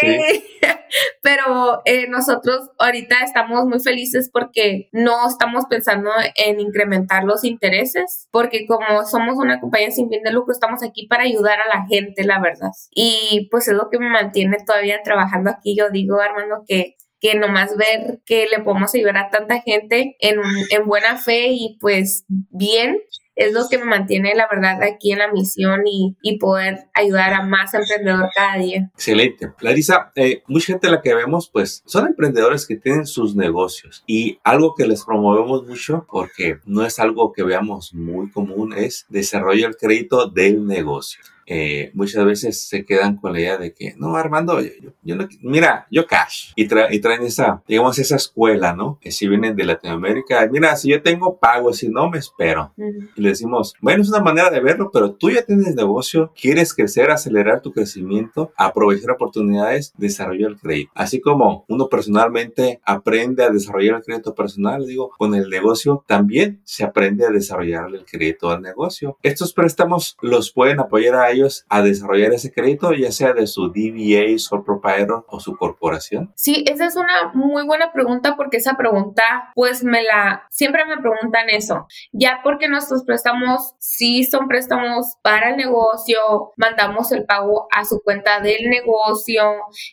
Pero 1.22 1.82
eh, 1.86 2.08
nosotros 2.08 2.70
ahorita 2.80 3.24
estamos 3.24 3.66
muy 3.66 3.80
felices 3.80 4.30
porque 4.32 4.90
no 4.92 5.28
estamos 5.28 5.66
pensando 5.66 6.10
en 6.36 6.60
incrementar 6.60 7.24
los 7.24 7.44
intereses 7.44 8.28
porque 8.42 8.66
como 8.66 9.06
somos 9.06 9.36
una 9.38 9.60
compañía 9.60 9.92
sin 9.92 10.10
fin 10.10 10.24
de 10.24 10.32
lucro, 10.32 10.52
estamos 10.52 10.82
aquí 10.82 11.06
para 11.06 11.24
ayudar 11.24 11.60
a 11.60 11.78
la 11.78 11.86
gente, 11.86 12.24
la 12.24 12.42
verdad. 12.42 12.72
Y 12.90 13.48
pues 13.52 13.68
es 13.68 13.76
lo 13.76 13.90
que 13.92 14.00
me 14.00 14.10
mantiene 14.10 14.58
todavía 14.66 15.02
trabajando 15.04 15.52
aquí. 15.52 15.76
Yo 15.78 15.92
digo, 15.92 16.20
Armando, 16.20 16.64
que 16.68 16.96
que 17.20 17.36
nomás 17.36 17.78
ver 17.78 18.20
que 18.26 18.48
le 18.48 18.64
podemos 18.64 18.96
ayudar 18.96 19.18
a 19.18 19.30
tanta 19.30 19.62
gente 19.62 20.16
en, 20.20 20.42
en 20.72 20.86
buena 20.88 21.18
fe 21.18 21.50
y 21.52 21.78
pues 21.80 22.26
bien, 22.50 22.98
es 23.36 23.54
lo 23.54 23.68
que 23.70 23.78
me 23.78 23.86
mantiene, 23.86 24.36
la 24.36 24.48
verdad, 24.52 24.82
aquí 24.84 25.12
en 25.12 25.20
la 25.20 25.32
misión 25.32 25.82
y, 25.86 26.16
y 26.22 26.38
poder 26.38 26.88
ayudar 26.94 27.34
a 27.34 27.44
más 27.44 27.74
emprendedores 27.74 28.32
cada 28.36 28.58
día. 28.58 28.90
Excelente. 28.94 29.52
Larisa, 29.62 30.12
eh, 30.16 30.44
mucha 30.48 30.68
gente 30.68 30.90
la 30.90 31.02
que 31.02 31.14
vemos, 31.14 31.50
pues, 31.50 31.82
son 31.86 32.08
emprendedores 32.08 32.68
que 32.68 32.76
tienen 32.76 33.06
sus 33.06 33.36
negocios 33.36 34.04
y 34.06 34.40
algo 34.44 34.76
que 34.76 34.88
les 34.88 35.04
promovemos 35.04 35.66
mucho, 35.66 36.06
porque 36.10 36.60
no 36.66 36.86
es 36.86 37.00
algo 37.00 37.32
que 37.32 37.44
veamos 37.44 37.94
muy 37.94 38.30
común, 38.32 38.74
es 38.76 39.06
desarrollar 39.10 39.72
el 39.72 39.78
crédito 39.78 40.28
del 40.28 40.66
negocio. 40.66 41.22
Eh, 41.54 41.92
muchas 41.96 42.24
veces 42.24 42.68
se 42.68 42.86
quedan 42.86 43.18
con 43.18 43.34
la 43.34 43.40
idea 43.42 43.58
de 43.58 43.74
que, 43.74 43.94
no, 43.98 44.16
Armando, 44.16 44.62
yo, 45.04 45.16
no, 45.18 45.28
mira, 45.42 45.86
yo 45.92 46.08
cash. 46.08 46.54
Y, 46.56 46.68
traen 46.68 47.24
esa, 47.24 47.62
digamos, 47.68 48.00
esa 48.00 48.16
escuela, 48.16 48.74
¿no? 48.74 49.00
Que 49.02 49.12
si 49.12 49.28
vienen 49.28 49.58
de 49.58 49.66
Latinoamérica, 49.66 50.48
mira, 50.50 50.76
si 50.78 50.92
yo 50.92 51.02
tengo 51.02 51.38
pago, 51.40 51.74
si 51.74 51.90
no, 51.90 52.10
me 52.10 52.20
espero. 52.20 52.74
Y 52.78 53.21
le 53.22 53.30
decimos, 53.30 53.74
bueno, 53.82 54.02
es 54.02 54.10
una 54.10 54.20
manera 54.20 54.50
de 54.50 54.60
verlo, 54.60 54.90
pero 54.92 55.14
tú 55.14 55.30
ya 55.30 55.44
tienes 55.44 55.76
negocio, 55.76 56.32
quieres 56.40 56.74
crecer, 56.74 57.12
acelerar 57.12 57.62
tu 57.62 57.72
crecimiento, 57.72 58.52
aprovechar 58.58 59.12
oportunidades, 59.12 59.94
desarrollar 59.98 60.52
el 60.52 60.60
crédito. 60.60 60.92
Así 60.96 61.22
como 61.22 61.66
uno 61.68 61.88
personalmente 61.88 62.82
aprende 62.84 63.44
a 63.44 63.50
desarrollar 63.50 63.98
el 63.98 64.04
crédito 64.04 64.36
personal, 64.36 64.86
digo, 64.86 65.12
con 65.18 65.36
el 65.36 65.50
negocio 65.50 66.04
también 66.08 66.62
se 66.64 66.84
aprende 66.84 67.26
a 67.26 67.32
desarrollar 67.32 67.94
el 67.94 68.06
crédito 68.06 68.50
al 68.50 68.62
negocio. 68.62 69.18
Estos 69.24 69.54
préstamos 69.54 70.18
los 70.22 70.52
pueden 70.52 70.80
apoyar 70.80 71.16
a 71.16 71.32
ellos 71.32 71.66
a 71.70 71.82
desarrollar 71.82 72.34
ese 72.34 72.52
crédito, 72.52 72.94
ya 72.94 73.12
sea 73.12 73.34
de 73.34 73.48
su 73.48 73.70
DBA, 73.70 74.38
sole 74.38 74.64
proprietor 74.64 75.26
o 75.28 75.40
su 75.40 75.56
corporación? 75.56 76.32
Sí, 76.36 76.64
esa 76.68 76.86
es 76.86 76.96
una 76.96 77.32
muy 77.34 77.66
buena 77.66 77.92
pregunta 77.92 78.36
porque 78.36 78.58
esa 78.58 78.76
pregunta, 78.76 79.24
pues 79.56 79.84
me 79.84 80.04
la, 80.04 80.48
siempre 80.50 80.86
me 80.86 80.98
preguntan 80.98 81.50
eso, 81.50 81.88
ya 82.12 82.40
porque 82.44 82.68
nuestros 82.68 83.04
préstamos 83.12 83.76
sí 83.78 84.24
son 84.24 84.48
préstamos 84.48 85.18
para 85.22 85.50
el 85.50 85.58
negocio, 85.58 86.54
mandamos 86.56 87.12
el 87.12 87.26
pago 87.26 87.68
a 87.76 87.84
su 87.84 88.02
cuenta 88.04 88.40
del 88.40 88.70
negocio, 88.70 89.44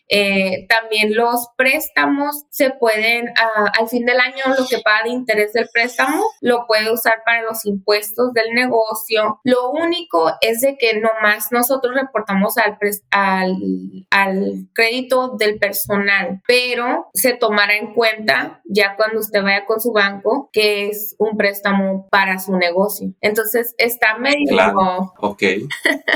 eh, 0.08 0.66
también 0.68 1.16
los 1.16 1.48
préstamos 1.56 2.44
se 2.50 2.70
pueden, 2.70 3.28
ah, 3.36 3.72
al 3.76 3.88
fin 3.88 4.04
del 4.04 4.20
año 4.20 4.54
lo 4.56 4.66
que 4.68 4.78
paga 4.78 5.02
de 5.04 5.10
interés 5.10 5.52
del 5.52 5.68
préstamo 5.72 6.22
lo 6.40 6.66
puede 6.68 6.92
usar 6.92 7.22
para 7.24 7.42
los 7.42 7.66
impuestos 7.66 8.32
del 8.34 8.54
negocio. 8.54 9.40
Lo 9.42 9.72
único 9.72 10.30
es 10.40 10.60
de 10.60 10.76
que 10.78 11.00
no 11.00 11.10
más 11.20 11.50
nosotros 11.50 11.94
reportamos 11.96 12.54
al 12.58 12.78
crédito 14.74 15.34
del 15.36 15.58
personal, 15.58 16.40
pero 16.46 17.08
se 17.14 17.34
tomará 17.34 17.76
en 17.76 17.94
cuenta 17.94 18.62
ya 18.64 18.94
cuando 18.94 19.18
usted 19.18 19.42
vaya 19.42 19.64
con 19.64 19.80
su 19.80 19.92
banco 19.92 20.50
que 20.52 20.88
es 20.88 21.16
un 21.18 21.36
préstamo 21.36 22.06
para 22.10 22.38
su 22.38 22.56
negocio. 22.56 23.07
Entonces 23.20 23.74
está 23.78 24.18
medio... 24.18 24.48
Claro. 24.48 25.12
Ok. 25.18 25.42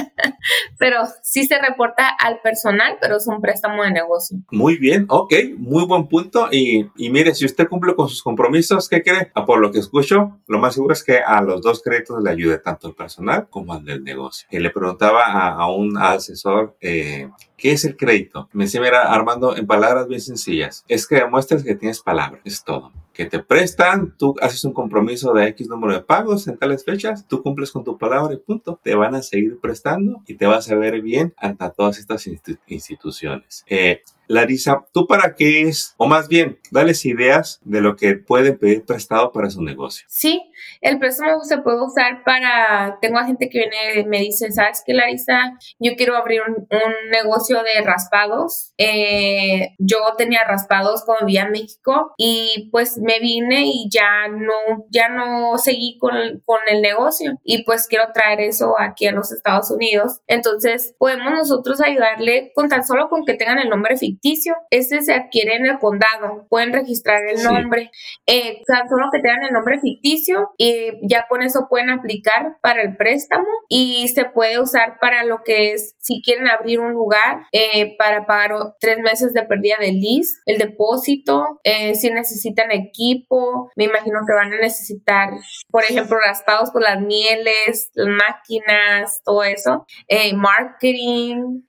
pero 0.78 0.98
sí 1.22 1.46
se 1.46 1.58
reporta 1.58 2.08
al 2.08 2.40
personal, 2.40 2.98
pero 3.00 3.16
es 3.16 3.26
un 3.26 3.40
préstamo 3.40 3.82
de 3.82 3.92
negocio. 3.92 4.38
Muy 4.50 4.76
bien, 4.76 5.06
ok, 5.08 5.34
muy 5.56 5.84
buen 5.86 6.08
punto. 6.08 6.48
Y, 6.50 6.90
y 6.96 7.10
mire, 7.10 7.34
si 7.34 7.44
usted 7.44 7.68
cumple 7.68 7.94
con 7.94 8.08
sus 8.08 8.22
compromisos, 8.22 8.88
¿qué 8.88 9.02
cree? 9.02 9.30
Ah, 9.34 9.44
por 9.44 9.60
lo 9.60 9.70
que 9.70 9.78
escucho, 9.78 10.40
lo 10.46 10.58
más 10.58 10.74
seguro 10.74 10.92
es 10.92 11.04
que 11.04 11.18
a 11.18 11.40
los 11.40 11.62
dos 11.62 11.82
créditos 11.82 12.22
le 12.22 12.30
ayude 12.30 12.58
tanto 12.58 12.88
el 12.88 12.94
personal 12.94 13.48
como 13.48 13.72
al 13.72 13.84
del 13.84 14.02
negocio. 14.02 14.48
Y 14.50 14.58
le 14.58 14.70
preguntaba 14.70 15.48
a, 15.48 15.70
un 15.70 15.96
asesor 15.96 16.76
eh, 16.80 17.28
¿Qué 17.62 17.70
es 17.70 17.84
el 17.84 17.96
crédito? 17.96 18.48
Me 18.52 18.64
decía, 18.64 18.80
mira, 18.80 19.12
Armando, 19.14 19.56
en 19.56 19.68
palabras 19.68 20.08
bien 20.08 20.20
sencillas, 20.20 20.84
es 20.88 21.06
que 21.06 21.14
demuestras 21.14 21.62
que 21.62 21.76
tienes 21.76 22.00
palabra, 22.00 22.40
es 22.44 22.64
todo. 22.64 22.90
Que 23.12 23.26
te 23.26 23.38
prestan, 23.40 24.14
tú 24.16 24.34
haces 24.40 24.64
un 24.64 24.72
compromiso 24.72 25.32
de 25.32 25.46
X 25.48 25.68
número 25.68 25.94
de 25.94 26.00
pagos 26.00 26.48
en 26.48 26.56
tales 26.56 26.84
fechas, 26.84 27.26
tú 27.28 27.42
cumples 27.42 27.70
con 27.70 27.84
tu 27.84 27.98
palabra 27.98 28.34
y 28.34 28.38
punto. 28.38 28.80
Te 28.82 28.94
van 28.94 29.14
a 29.14 29.22
seguir 29.22 29.58
prestando 29.60 30.22
y 30.26 30.34
te 30.34 30.46
vas 30.46 30.70
a 30.70 30.74
ver 30.76 31.00
bien 31.02 31.34
ante 31.36 31.68
todas 31.70 31.98
estas 31.98 32.28
instituciones. 32.66 33.64
Eh, 33.68 34.02
Larisa, 34.28 34.86
¿tú 34.92 35.06
para 35.06 35.34
qué 35.34 35.62
es? 35.62 35.94
O 35.96 36.06
más 36.06 36.28
bien, 36.28 36.58
dales 36.70 37.04
ideas 37.04 37.60
de 37.64 37.80
lo 37.80 37.96
que 37.96 38.14
pueden 38.14 38.58
pedir 38.58 38.84
prestado 38.84 39.32
para 39.32 39.50
su 39.50 39.62
negocio. 39.62 40.06
Sí, 40.08 40.50
el 40.80 40.98
préstamo 40.98 41.42
se 41.44 41.58
puede 41.58 41.84
usar 41.84 42.22
para, 42.24 42.98
tengo 43.00 43.18
gente 43.24 43.48
que 43.48 43.58
viene 43.58 44.08
me 44.08 44.20
dice, 44.20 44.50
¿sabes 44.52 44.82
qué, 44.84 44.94
Larisa? 44.94 45.58
Yo 45.78 45.92
quiero 45.96 46.16
abrir 46.16 46.40
un, 46.42 46.66
negocio 47.10 47.62
de 47.62 47.82
raspados. 47.84 48.72
Eh, 48.78 49.74
yo 49.78 49.98
tenía 50.16 50.44
raspados 50.44 51.02
cuando 51.04 51.26
vivía 51.26 51.42
en 51.42 51.52
México 51.52 52.14
y 52.16 52.68
pues 52.70 52.98
me 52.98 53.20
vine 53.20 53.64
y 53.66 53.88
ya 53.90 54.28
no, 54.28 54.86
ya 54.90 55.08
no 55.08 55.58
seguí 55.58 55.98
con, 55.98 56.12
con 56.44 56.60
el 56.68 56.80
negocio 56.80 57.38
y 57.44 57.64
pues 57.64 57.86
quiero 57.86 58.06
traer 58.12 58.40
eso 58.40 58.74
aquí 58.78 59.06
a 59.06 59.12
los 59.12 59.32
Estados 59.32 59.70
Unidos. 59.70 60.20
Entonces, 60.26 60.94
podemos 60.98 61.32
nosotros 61.32 61.80
ayudarle 61.80 62.52
con 62.54 62.68
tan 62.68 62.84
solo 62.84 63.08
con 63.08 63.24
que 63.24 63.34
tengan 63.34 63.58
el 63.58 63.68
nombre 63.68 63.96
ficticio 64.12 64.54
este 64.70 65.02
se 65.02 65.14
adquiere 65.14 65.56
en 65.56 65.66
el 65.66 65.78
condado. 65.78 66.46
Pueden 66.48 66.72
registrar 66.72 67.20
el 67.28 67.42
nombre. 67.42 67.90
Eh, 68.26 68.62
solo 68.66 69.08
que 69.12 69.20
tengan 69.20 69.44
el 69.44 69.52
nombre 69.52 69.80
ficticio 69.80 70.50
y 70.56 70.92
ya 71.02 71.26
con 71.28 71.42
eso 71.42 71.66
pueden 71.68 71.90
aplicar 71.90 72.56
para 72.60 72.82
el 72.82 72.96
préstamo 72.96 73.46
y 73.68 74.08
se 74.08 74.24
puede 74.24 74.60
usar 74.60 74.98
para 75.00 75.24
lo 75.24 75.42
que 75.44 75.72
es 75.72 75.94
si 75.98 76.22
quieren 76.22 76.48
abrir 76.48 76.80
un 76.80 76.92
lugar 76.92 77.46
eh, 77.52 77.96
para 77.96 78.26
pagar 78.26 78.52
tres 78.80 78.98
meses 78.98 79.32
de 79.32 79.44
pérdida 79.44 79.76
de 79.78 79.92
lease, 79.92 80.40
el 80.46 80.58
depósito, 80.58 81.60
eh, 81.64 81.94
si 81.94 82.10
necesitan 82.10 82.70
equipo, 82.70 83.70
me 83.76 83.84
imagino 83.84 84.20
que 84.26 84.34
van 84.34 84.52
a 84.52 84.60
necesitar, 84.60 85.30
por 85.70 85.84
ejemplo, 85.84 86.18
raspados 86.18 86.70
por 86.70 86.82
las 86.82 87.00
mieles, 87.00 87.90
las 87.94 88.08
máquinas, 88.08 89.22
todo 89.24 89.44
eso, 89.44 89.86
eh, 90.08 90.34
marketing, 90.34 91.62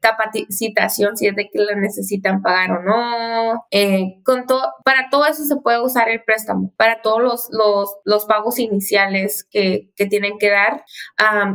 capacitación 0.00 1.16
si 1.16 1.26
es 1.26 1.36
de 1.36 1.48
que 1.50 1.59
necesitan 1.76 2.42
pagar 2.42 2.72
o 2.72 2.82
no. 2.82 3.66
Eh, 3.70 4.20
con 4.24 4.46
todo, 4.46 4.62
para 4.84 5.08
todo 5.10 5.26
eso 5.26 5.44
se 5.44 5.56
puede 5.56 5.82
usar 5.82 6.08
el 6.08 6.22
préstamo, 6.22 6.72
para 6.76 7.02
todos 7.02 7.22
los, 7.22 7.48
los, 7.50 7.96
los 8.04 8.24
pagos 8.26 8.58
iniciales 8.58 9.46
que, 9.50 9.90
que, 9.96 10.06
tienen 10.06 10.38
que 10.38 10.50
dar. 10.50 10.84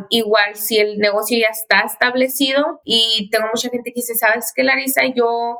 igual, 0.09 0.55
si 0.55 0.77
el 0.77 0.97
negocio 0.97 1.37
ya 1.37 1.49
está 1.51 1.81
establecido 1.81 2.81
y 2.83 3.29
tengo 3.31 3.47
mucha 3.47 3.69
gente 3.69 3.91
que 3.91 4.01
dice, 4.01 4.15
¿sabes 4.15 4.51
qué, 4.55 4.63
Larisa? 4.63 5.01
Yo 5.13 5.57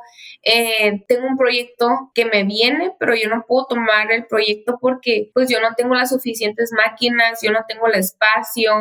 eh, 0.48 1.04
tengo 1.08 1.28
un 1.28 1.38
proyecto 1.38 2.12
que 2.14 2.26
me 2.26 2.44
viene, 2.44 2.94
pero 3.00 3.16
yo 3.16 3.30
no 3.30 3.46
puedo 3.48 3.66
tomar 3.66 4.12
el 4.12 4.28
proyecto 4.28 4.78
porque 4.80 5.32
pues 5.34 5.50
yo 5.50 5.60
no 5.60 5.74
tengo 5.76 5.96
las 5.96 6.10
suficientes 6.10 6.72
máquinas, 6.72 7.40
yo 7.42 7.52
no 7.52 7.66
tengo 7.68 7.88
el 7.88 7.96
espacio. 7.96 8.74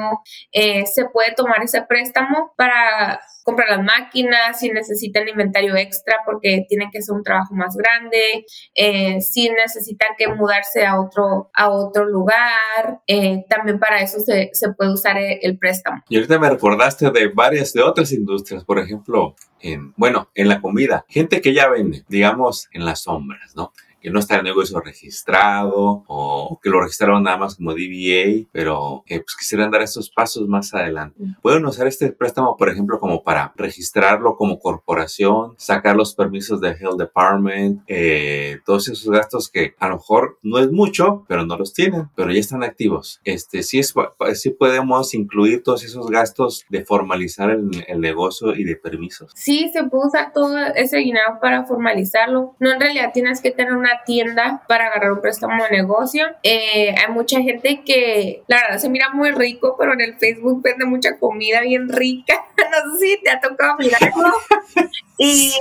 Eh, 0.53 0.85
se 0.87 1.07
puede 1.07 1.33
tomar 1.33 1.63
ese 1.63 1.83
préstamo 1.83 2.53
para 2.57 3.21
comprar 3.45 3.69
las 3.69 3.85
máquinas, 3.85 4.59
si 4.59 4.71
necesitan 4.71 5.29
inventario 5.29 5.77
extra 5.77 6.17
porque 6.25 6.65
tienen 6.67 6.91
que 6.91 6.99
hacer 6.99 7.15
un 7.15 7.23
trabajo 7.23 7.55
más 7.55 7.77
grande, 7.77 8.47
eh, 8.75 9.21
si 9.21 9.51
necesitan 9.51 10.17
que 10.19 10.29
mudarse 10.29 10.85
a 10.87 10.99
otro, 10.99 11.51
a 11.55 11.69
otro 11.69 12.07
lugar, 12.07 13.01
eh, 13.07 13.45
también 13.49 13.79
para 13.79 14.01
eso 14.01 14.19
se, 14.19 14.51
se 14.55 14.73
puede 14.73 14.95
usar 14.95 15.19
el, 15.19 15.39
el, 15.43 15.59
préstamo. 15.59 16.03
Y 16.09 16.17
ahorita 16.17 16.39
me 16.39 16.51
recordaste 16.51 17.11
de 17.11 17.29
varias, 17.29 17.75
de 17.75 17.83
otras 17.83 18.13
industrias, 18.13 18.65
por 18.65 18.79
ejemplo, 18.79 19.37
en, 19.61 19.93
bueno, 19.97 20.31
en 20.35 20.49
la 20.49 20.61
comida, 20.61 21.05
gente 21.09 21.43
que 21.43 21.53
ya 21.53 21.69
vende, 21.69 22.03
digamos, 22.09 22.69
en 22.73 22.87
las 22.87 23.03
sombras, 23.03 23.55
¿no? 23.55 23.73
Que 24.05 24.11
no 24.11 24.19
está 24.19 24.37
el 24.37 24.45
negocio 24.45 24.79
registrado 24.81 26.05
o 26.07 26.61
que 26.63 26.69
lo 26.69 26.83
registraron 26.83 27.23
nada 27.23 27.39
más 27.39 27.55
como 27.55 27.73
DBA, 27.73 28.49
pero 28.53 29.03
eh, 29.07 29.21
pues 29.21 29.35
quisieran 29.35 29.71
dar 29.71 29.81
esos 29.81 30.11
pasos 30.11 30.47
más 30.47 30.75
adelante. 30.75 31.25
Pueden 31.41 31.65
usar 31.65 31.87
este 31.87 32.13
préstamo, 32.13 32.55
por 32.59 32.69
ejemplo, 32.69 33.01
como 33.01 33.23
para 33.23 33.55
registrarlo 33.57 34.37
como 34.37 34.59
corporación, 34.59 35.55
sacar 35.57 35.97
los 35.97 36.15
permisos 36.15 36.61
de 36.61 36.73
Health 36.73 36.99
Department, 36.99 37.81
eh, 37.87 38.59
todos 38.67 38.89
esos 38.89 39.11
gastos 39.11 39.49
que 39.49 39.75
a 39.79 39.89
lo 39.89 39.95
mejor 39.95 40.39
no 40.43 40.59
es 40.59 40.71
mucho, 40.71 41.25
pero 41.27 41.47
no 41.47 41.57
los 41.57 41.73
tienen, 41.73 42.11
pero 42.15 42.31
ya 42.31 42.41
están 42.41 42.63
activos. 42.63 43.23
Este, 43.25 43.63
sí, 43.63 43.79
es, 43.79 43.95
sí 44.35 44.51
podemos 44.51 45.15
incluir 45.15 45.63
todos 45.63 45.83
esos 45.83 46.11
gastos 46.11 46.67
de 46.69 46.85
formalizar 46.85 47.49
el, 47.49 47.71
el 47.89 48.01
negocio 48.03 48.55
y 48.55 48.65
de 48.65 48.77
permisos. 48.77 49.33
Sí, 49.35 49.71
se 49.73 49.85
puede 49.85 50.09
usar 50.09 50.35
todo 50.35 50.59
ese 50.75 50.99
dinero 50.99 51.39
para 51.41 51.65
formalizarlo. 51.65 52.55
No, 52.61 52.71
en 52.71 52.81
realidad 52.81 53.13
tienes 53.15 53.41
que 53.41 53.51
tener 53.51 53.73
una 53.73 53.94
tienda 54.05 54.63
para 54.69 54.87
agarrar 54.87 55.13
un 55.13 55.21
préstamo 55.21 55.63
de 55.65 55.71
negocio. 55.71 56.27
Eh, 56.43 56.95
hay 56.97 57.13
mucha 57.13 57.41
gente 57.41 57.83
que, 57.85 58.43
la 58.49 58.57
verdad, 58.63 58.79
se 58.79 58.89
mira 58.89 59.11
muy 59.11 59.31
rico, 59.31 59.77
pero 59.79 59.93
en 59.93 60.01
el 60.01 60.17
Facebook 60.17 60.63
vende 60.63 60.85
mucha 60.85 61.19
comida 61.19 61.61
bien 61.61 61.89
rica. 61.89 62.45
no 62.57 62.99
sé 62.99 63.07
si 63.07 63.23
te 63.23 63.31
ha 63.31 63.41
tocado 63.41 63.77
mirarlo. 63.79 64.33
Y, 65.17 65.53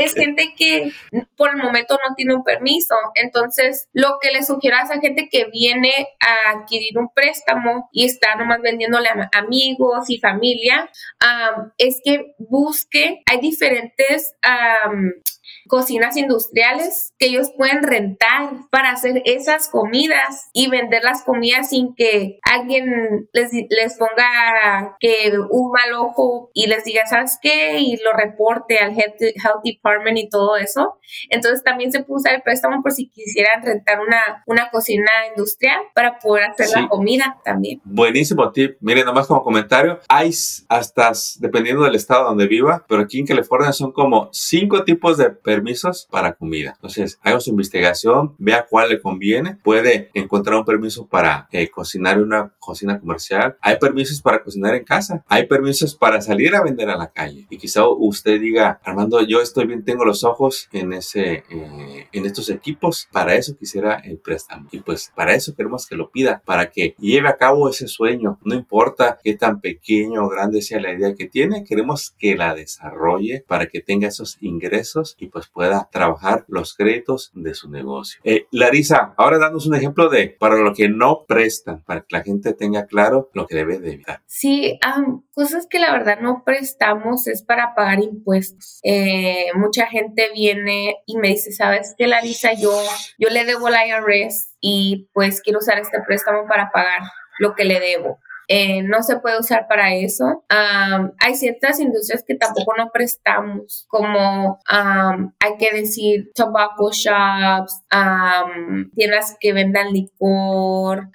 es 0.00 0.14
gente 0.14 0.54
que 0.56 0.92
por 1.36 1.50
el 1.50 1.56
momento 1.56 1.98
no 2.08 2.14
tiene 2.14 2.32
un 2.32 2.44
permiso. 2.44 2.94
Entonces, 3.16 3.88
lo 3.92 4.18
que 4.20 4.30
le 4.30 4.44
sugiero 4.44 4.76
a 4.76 4.82
esa 4.82 5.00
gente 5.00 5.28
que 5.28 5.46
viene 5.46 5.92
a 6.20 6.52
adquirir 6.52 6.96
un 6.96 7.08
préstamo 7.12 7.88
y 7.90 8.04
está 8.04 8.36
nomás 8.36 8.60
vendiéndole 8.62 9.08
a 9.08 9.30
amigos 9.36 10.10
y 10.10 10.20
familia, 10.20 10.88
es 11.76 12.00
que 12.04 12.34
busque, 12.38 13.22
hay 13.26 13.40
diferentes 13.40 14.36
cocinas 15.68 16.16
industriales 16.16 17.12
que 17.18 17.26
ellos 17.26 17.50
pueden 17.56 17.82
rentar 17.82 18.50
para 18.70 18.90
hacer 18.90 19.22
esas 19.24 19.68
comidas 19.68 20.48
y 20.52 20.68
vender 20.68 21.02
las 21.04 21.22
comidas 21.22 21.70
sin 21.70 21.94
que 21.94 22.38
alguien 22.42 23.28
les, 23.32 23.50
les 23.52 23.96
ponga 23.98 24.96
que 25.00 25.32
un 25.50 25.70
mal 25.70 25.94
ojo 25.94 26.50
y 26.52 26.66
les 26.66 26.84
diga, 26.84 27.06
¿sabes 27.06 27.38
qué? 27.40 27.78
Y 27.80 27.96
lo 27.96 28.12
reporte 28.12 28.78
al 28.78 28.92
Health, 28.92 29.20
Department 29.64 30.18
y 30.18 30.28
todo 30.28 30.56
eso. 30.56 30.98
Entonces 31.30 31.62
también 31.62 31.92
se 31.92 32.02
puede 32.02 32.20
usar 32.20 32.34
el 32.34 32.42
préstamo 32.42 32.82
por 32.82 32.92
si 32.92 33.08
quisieran 33.08 33.62
rentar 33.62 34.00
una, 34.00 34.42
una 34.46 34.70
cocina 34.70 35.10
industrial 35.28 35.80
para 35.94 36.18
poder 36.18 36.44
hacer 36.44 36.68
la 36.74 36.88
comida 36.88 37.38
también. 37.44 37.80
Buenísimo 37.84 38.50
tip. 38.52 38.76
Miren, 38.80 39.04
nomás 39.04 39.26
como 39.26 39.42
comentario, 39.42 40.00
hay 40.08 40.30
hasta, 40.68 41.12
dependiendo 41.38 41.84
del 41.84 41.94
estado 41.94 42.24
donde 42.24 42.46
viva, 42.46 42.84
pero 42.88 43.02
aquí 43.02 43.20
en 43.20 43.26
California 43.26 43.72
son 43.72 43.92
como 43.92 44.28
cinco 44.32 44.84
tipos 44.84 45.16
de 45.16 45.30
permisos 45.54 46.08
para 46.10 46.34
comida. 46.34 46.72
Entonces, 46.74 47.18
haga 47.22 47.38
su 47.38 47.50
investigación, 47.50 48.34
vea 48.38 48.66
cuál 48.68 48.88
le 48.88 49.00
conviene. 49.00 49.56
Puede 49.62 50.10
encontrar 50.14 50.58
un 50.58 50.64
permiso 50.64 51.06
para 51.06 51.48
eh, 51.52 51.70
cocinar 51.70 52.16
en 52.16 52.24
una 52.24 52.52
cocina 52.58 52.98
comercial. 52.98 53.56
Hay 53.60 53.78
permisos 53.78 54.20
para 54.20 54.42
cocinar 54.42 54.74
en 54.74 54.84
casa. 54.84 55.24
Hay 55.28 55.46
permisos 55.46 55.94
para 55.94 56.20
salir 56.20 56.54
a 56.56 56.62
vender 56.62 56.90
a 56.90 56.96
la 56.96 57.12
calle. 57.12 57.46
Y 57.50 57.58
quizá 57.58 57.86
usted 57.86 58.40
diga, 58.40 58.80
Armando, 58.82 59.22
yo 59.22 59.40
estoy 59.40 59.66
bien, 59.66 59.84
tengo 59.84 60.04
los 60.04 60.24
ojos 60.24 60.68
en 60.72 60.92
ese, 60.92 61.44
eh, 61.48 62.08
en 62.10 62.26
estos 62.26 62.50
equipos. 62.50 63.08
Para 63.12 63.36
eso 63.36 63.56
quisiera 63.56 63.94
el 63.96 64.18
préstamo. 64.18 64.68
Y 64.72 64.80
pues 64.80 65.12
para 65.14 65.34
eso 65.34 65.54
queremos 65.54 65.86
que 65.86 65.94
lo 65.94 66.10
pida, 66.10 66.42
para 66.44 66.70
que 66.70 66.96
lleve 66.98 67.28
a 67.28 67.36
cabo 67.36 67.68
ese 67.68 67.86
sueño. 67.86 68.38
No 68.42 68.54
importa 68.54 69.18
qué 69.22 69.34
tan 69.34 69.60
pequeño 69.60 70.24
o 70.24 70.28
grande 70.28 70.62
sea 70.62 70.80
la 70.80 70.92
idea 70.92 71.14
que 71.14 71.28
tiene, 71.28 71.64
queremos 71.64 72.14
que 72.18 72.34
la 72.34 72.54
desarrolle 72.54 73.44
para 73.46 73.66
que 73.66 73.80
tenga 73.80 74.08
esos 74.08 74.38
ingresos 74.40 75.16
y 75.18 75.26
pues 75.26 75.43
pueda 75.46 75.88
trabajar 75.90 76.44
los 76.48 76.74
créditos 76.74 77.30
de 77.34 77.54
su 77.54 77.70
negocio. 77.70 78.20
Eh, 78.24 78.46
Larisa, 78.50 79.14
ahora 79.16 79.38
danos 79.38 79.66
un 79.66 79.74
ejemplo 79.74 80.08
de 80.08 80.28
para 80.28 80.56
lo 80.56 80.74
que 80.74 80.88
no 80.88 81.24
prestan, 81.26 81.82
para 81.82 82.00
que 82.00 82.16
la 82.16 82.22
gente 82.22 82.52
tenga 82.52 82.86
claro 82.86 83.30
lo 83.34 83.46
que 83.46 83.56
debe 83.56 83.78
de 83.78 83.92
evitar. 83.92 84.22
Sí, 84.26 84.78
cosas 85.34 85.66
que 85.66 85.78
la 85.78 85.92
verdad 85.92 86.20
no 86.20 86.42
prestamos 86.44 87.26
es 87.26 87.42
para 87.42 87.74
pagar 87.74 88.00
impuestos. 88.00 88.80
Eh, 88.82 89.46
mucha 89.54 89.86
gente 89.86 90.30
viene 90.34 90.96
y 91.06 91.16
me 91.18 91.28
dice, 91.28 91.52
¿sabes 91.52 91.94
qué, 91.96 92.06
Larisa? 92.06 92.52
Yo, 92.54 92.72
yo 93.18 93.28
le 93.30 93.44
debo 93.44 93.68
al 93.68 93.74
IRS 93.74 94.54
y 94.60 95.08
pues 95.12 95.40
quiero 95.42 95.58
usar 95.58 95.78
este 95.78 95.98
préstamo 96.06 96.46
para 96.48 96.70
pagar 96.70 97.02
lo 97.38 97.54
que 97.54 97.64
le 97.64 97.80
debo. 97.80 98.18
Eh, 98.48 98.82
no 98.82 99.02
se 99.02 99.18
puede 99.18 99.38
usar 99.38 99.66
para 99.68 99.94
eso. 99.94 100.44
hay 100.48 101.34
ciertas 101.34 101.80
industrias 101.80 102.24
que 102.26 102.34
tampoco 102.34 102.74
no 102.76 102.90
prestamos, 102.92 103.86
como 103.88 104.58
hay 104.68 105.56
que 105.58 105.72
decir 105.72 106.30
tobacco 106.34 106.90
shops, 106.92 107.82
tiendas 108.94 109.36
que 109.40 109.52
vendan 109.52 109.92
licor, 109.92 111.08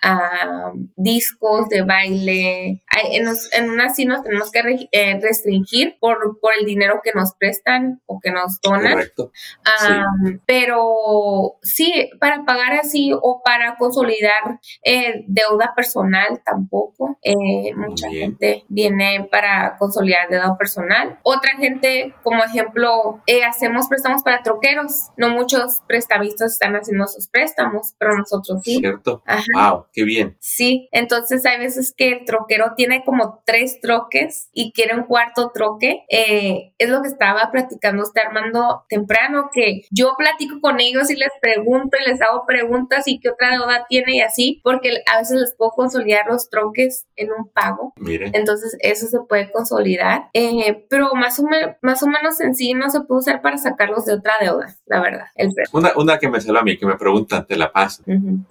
discos 0.96 1.70
de 1.70 1.82
baile. 1.84 2.84
en, 3.12 3.28
en 3.54 3.70
unas 3.70 3.96
sí 3.96 4.06
nos 4.06 4.24
tenemos 4.24 4.52
que 4.52 4.60
eh, 4.92 5.20
restringir 5.22 5.98
por, 6.00 6.40
por 6.40 6.52
el 6.60 6.66
dinero 6.66 7.02
que 7.04 7.12
nos 7.14 7.34
prestan 7.36 8.02
o 8.06 8.20
que 8.20 8.32
nos 8.32 8.60
donan. 8.62 8.94
Correcto. 8.94 9.32
Pero 10.46 11.58
sí, 11.62 12.10
para 12.20 12.46
pagar 12.46 12.74
así 12.74 13.12
o 13.14 13.42
para 13.44 13.76
consolidar 13.78 14.60
eh, 14.84 15.26
deuda 15.28 15.74
personal 15.76 16.42
tampoco. 16.44 17.19
Eh, 17.22 17.74
mucha 17.76 18.10
gente 18.10 18.64
viene 18.68 19.28
para 19.30 19.78
consolidar 19.78 20.30
deuda 20.30 20.58
personal. 20.58 21.20
Otra 21.24 21.52
gente, 21.58 22.14
como 22.24 22.44
ejemplo, 22.44 23.22
eh, 23.26 23.44
hacemos 23.44 23.88
préstamos 23.88 24.24
para 24.24 24.42
troqueros. 24.44 25.10
No 25.18 25.30
muchos 25.30 25.80
prestamistas 25.88 26.54
están 26.54 26.76
haciendo 26.76 27.08
sus 27.08 27.28
préstamos, 27.28 27.94
pero 27.98 28.18
nosotros 28.18 28.62
sí. 28.64 28.78
¿Cierto? 28.78 29.24
Wow, 29.56 29.86
qué 29.94 30.04
bien. 30.04 30.38
Sí, 30.40 30.88
entonces 30.92 31.46
hay 31.46 31.60
veces 31.60 31.94
que 31.96 32.10
el 32.10 32.26
troquero 32.26 32.74
tiene 32.76 33.04
como 33.04 33.42
tres 33.46 33.80
troques 33.82 34.50
y 34.54 34.72
quiere 34.72 34.96
un 34.96 35.04
cuarto 35.04 35.52
troque. 35.54 36.06
Eh, 36.10 36.74
es 36.78 36.90
lo 36.90 37.02
que 37.02 37.08
estaba 37.10 37.50
platicando 37.52 38.04
usted 38.04 38.22
Armando 38.22 38.86
temprano, 38.90 39.50
que 39.54 39.82
yo 39.92 40.14
platico 40.18 40.60
con 40.62 40.80
ellos 40.80 41.10
y 41.10 41.16
les 41.16 41.32
pregunto 41.42 41.98
y 42.00 42.10
les 42.10 42.22
hago 42.22 42.46
preguntas 42.46 43.08
y 43.08 43.20
qué 43.20 43.30
otra 43.30 43.52
deuda 43.52 43.86
tiene 43.88 44.18
y 44.18 44.22
así, 44.22 44.62
porque 44.64 45.02
a 45.12 45.20
veces 45.20 45.38
les 45.40 45.56
puedo 45.56 45.72
consolidar 45.72 46.28
los 46.28 46.50
troques 46.50 47.08
en 47.20 47.32
un 47.32 47.50
pago. 47.50 47.94
Entonces 48.34 48.78
eso 48.80 49.08
se 49.08 49.20
puede 49.28 49.52
consolidar, 49.52 50.30
eh, 50.34 50.86
pero 50.90 51.14
más 51.16 51.40
o, 51.40 51.44
más 51.82 52.04
o 52.04 52.08
menos 52.08 52.40
en 52.42 52.56
sí 52.56 52.74
no 52.74 52.90
se 52.90 53.02
puede 53.02 53.20
usar 53.20 53.42
para 53.42 53.58
sacarlos 53.58 54.06
de 54.06 54.14
otra 54.14 54.34
deuda, 54.42 54.76
la 54.86 55.02
verdad. 55.02 55.26
El 55.36 55.54
una, 55.74 55.92
una 55.96 56.18
que 56.20 56.30
me 56.30 56.40
salió 56.40 56.60
a 56.60 56.64
mí, 56.64 56.78
que 56.78 56.86
me 56.86 56.96
preguntan, 56.96 57.46
te 57.46 57.56
la 57.56 57.72
paso. 57.72 58.04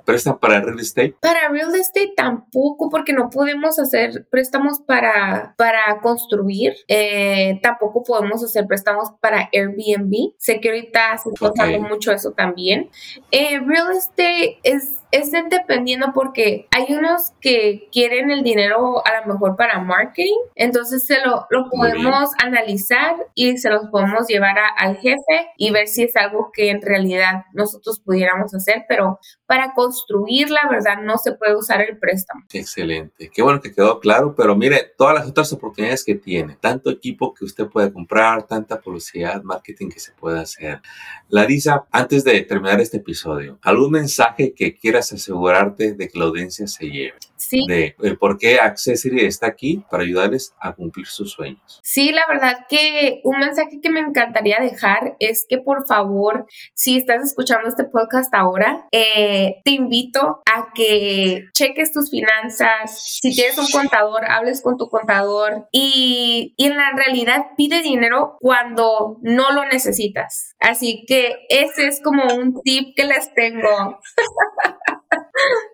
¿Prestan 0.04 0.38
para 0.38 0.60
real 0.60 0.78
estate? 0.78 1.16
Para 1.20 1.48
real 1.48 1.74
estate 1.74 2.12
tampoco, 2.16 2.90
porque 2.90 3.12
no 3.12 3.30
podemos 3.30 3.78
hacer 3.78 4.26
préstamos 4.30 4.80
para, 4.80 5.54
para 5.56 6.00
construir. 6.00 6.74
Eh, 6.88 7.58
tampoco 7.62 8.02
podemos 8.02 8.42
hacer 8.44 8.66
préstamos 8.66 9.10
para 9.20 9.48
Airbnb. 9.52 10.32
Sé 10.38 10.60
que 10.60 10.68
ahorita 10.68 11.18
se 11.18 11.30
está 11.30 11.52
usando 11.52 11.80
mucho 11.88 12.12
eso 12.12 12.32
también. 12.32 12.90
Eh, 13.30 13.60
real 13.60 13.92
estate 13.96 14.58
es 14.62 14.97
es 15.10 15.30
dependiendo 15.50 16.08
porque 16.12 16.66
hay 16.70 16.94
unos 16.94 17.32
que 17.40 17.88
quieren 17.92 18.30
el 18.30 18.42
dinero 18.42 19.02
a 19.06 19.20
lo 19.20 19.32
mejor 19.32 19.56
para 19.56 19.80
marketing, 19.80 20.36
entonces 20.54 21.04
se 21.06 21.18
lo, 21.24 21.46
lo 21.50 21.70
podemos 21.70 22.30
analizar 22.42 23.16
y 23.34 23.56
se 23.58 23.70
los 23.70 23.86
podemos 23.90 24.26
llevar 24.26 24.56
al 24.76 24.96
jefe 24.96 25.50
y 25.56 25.70
ver 25.70 25.88
si 25.88 26.04
es 26.04 26.16
algo 26.16 26.50
que 26.52 26.70
en 26.70 26.82
realidad 26.82 27.44
nosotros 27.52 28.00
pudiéramos 28.00 28.54
hacer, 28.54 28.84
pero 28.88 29.18
para 29.46 29.72
construir, 29.74 30.50
la 30.50 30.68
verdad, 30.68 31.02
no 31.02 31.16
se 31.16 31.32
puede 31.32 31.56
usar 31.56 31.80
el 31.80 31.98
préstamo. 31.98 32.44
Excelente, 32.52 33.30
qué 33.32 33.42
bueno 33.42 33.60
que 33.60 33.72
quedó 33.72 34.00
claro, 34.00 34.34
pero 34.36 34.54
mire, 34.56 34.92
todas 34.96 35.14
las 35.14 35.26
otras 35.26 35.52
oportunidades 35.52 36.04
que 36.04 36.14
tiene, 36.16 36.56
tanto 36.60 36.90
equipo 36.90 37.32
que 37.32 37.44
usted 37.44 37.66
puede 37.66 37.92
comprar, 37.92 38.46
tanta 38.46 38.80
publicidad, 38.80 39.42
marketing 39.42 39.88
que 39.88 40.00
se 40.00 40.12
puede 40.12 40.40
hacer. 40.40 40.80
Larisa, 41.28 41.86
antes 41.90 42.24
de 42.24 42.40
terminar 42.42 42.80
este 42.80 42.98
episodio, 42.98 43.58
¿algún 43.62 43.92
mensaje 43.92 44.52
que 44.54 44.76
quieras 44.98 45.12
asegurarte 45.12 45.94
de 45.94 46.08
que 46.08 46.18
la 46.18 46.24
audiencia 46.26 46.66
se 46.66 46.86
lleve? 46.86 47.14
Sí. 47.36 47.64
De 47.68 47.94
el 48.02 48.18
por 48.18 48.36
qué 48.36 48.58
Accessory 48.58 49.24
está 49.24 49.46
aquí 49.46 49.84
para 49.90 50.02
ayudarles 50.02 50.54
a 50.60 50.72
cumplir 50.72 51.06
sus 51.06 51.30
sueños. 51.30 51.80
Sí, 51.84 52.10
la 52.10 52.26
verdad 52.26 52.66
que 52.68 53.20
un 53.22 53.38
mensaje 53.38 53.80
que 53.80 53.90
me 53.90 54.00
encantaría 54.00 54.58
dejar 54.60 55.16
es 55.20 55.46
que 55.48 55.58
por 55.58 55.86
favor, 55.86 56.46
si 56.74 56.98
estás 56.98 57.22
escuchando 57.22 57.68
este 57.68 57.84
podcast 57.84 58.34
ahora, 58.34 58.86
eh, 58.90 59.60
te 59.64 59.70
invito 59.70 60.42
a 60.46 60.72
que 60.74 61.44
cheques 61.52 61.92
tus 61.92 62.10
finanzas. 62.10 63.00
Si 63.20 63.32
tienes 63.32 63.56
un 63.56 63.68
contador, 63.68 64.24
hables 64.24 64.60
con 64.60 64.76
tu 64.76 64.88
contador 64.88 65.68
y, 65.70 66.54
y 66.56 66.66
en 66.66 66.76
la 66.76 66.90
realidad 66.96 67.46
pide 67.56 67.82
dinero 67.82 68.36
cuando 68.40 69.18
no 69.22 69.52
lo 69.52 69.64
necesitas. 69.64 70.56
Así 70.58 71.04
que 71.06 71.46
ese 71.48 71.86
es 71.86 72.00
como 72.02 72.34
un 72.34 72.60
tip 72.62 72.96
que 72.96 73.04
les 73.04 73.32
tengo. 73.32 74.00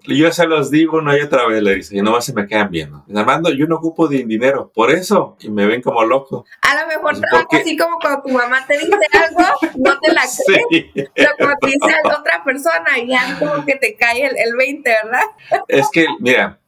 Yo 0.07 0.31
se 0.33 0.47
los 0.47 0.71
digo 0.71 0.99
una 0.99 1.17
y 1.17 1.23
otra 1.23 1.47
vez, 1.47 1.63
le 1.63 1.77
dice, 1.77 1.97
y 1.97 2.03
nomás 2.03 2.27
se 2.27 2.35
me 2.35 2.47
quedan 2.47 2.71
viendo. 2.71 3.05
Armando, 3.15 3.51
yo 3.51 3.67
no 3.67 3.77
ocupo 3.77 4.07
de 4.07 4.25
dinero, 4.25 4.71
por 4.75 4.91
eso, 4.91 5.37
y 5.41 5.51
me 5.51 5.67
ven 5.67 5.81
como 5.81 6.05
loco. 6.05 6.45
A 6.61 6.81
lo 6.81 6.87
mejor 6.87 7.19
trabaja 7.21 7.49
así 7.53 7.77
como 7.77 7.99
cuando 7.99 8.23
tu 8.23 8.29
mamá 8.31 8.67
te 8.67 8.79
dice 8.79 8.97
algo, 9.13 9.43
no 9.77 9.99
te 10.01 10.13
la 10.13 10.23
crees, 10.47 11.11
pero 11.15 11.31
como 11.39 11.55
te 11.61 11.67
dice 11.69 11.95
otra 12.05 12.45
persona, 12.45 12.99
ya 13.07 13.39
como 13.39 13.65
que 13.65 13.77
te 13.77 13.97
cae 13.97 14.27
el, 14.27 14.37
el 14.37 14.57
20, 14.57 14.91
¿verdad? 15.05 15.25
Es 15.69 15.89
que, 15.91 16.07
mira, 16.21 16.59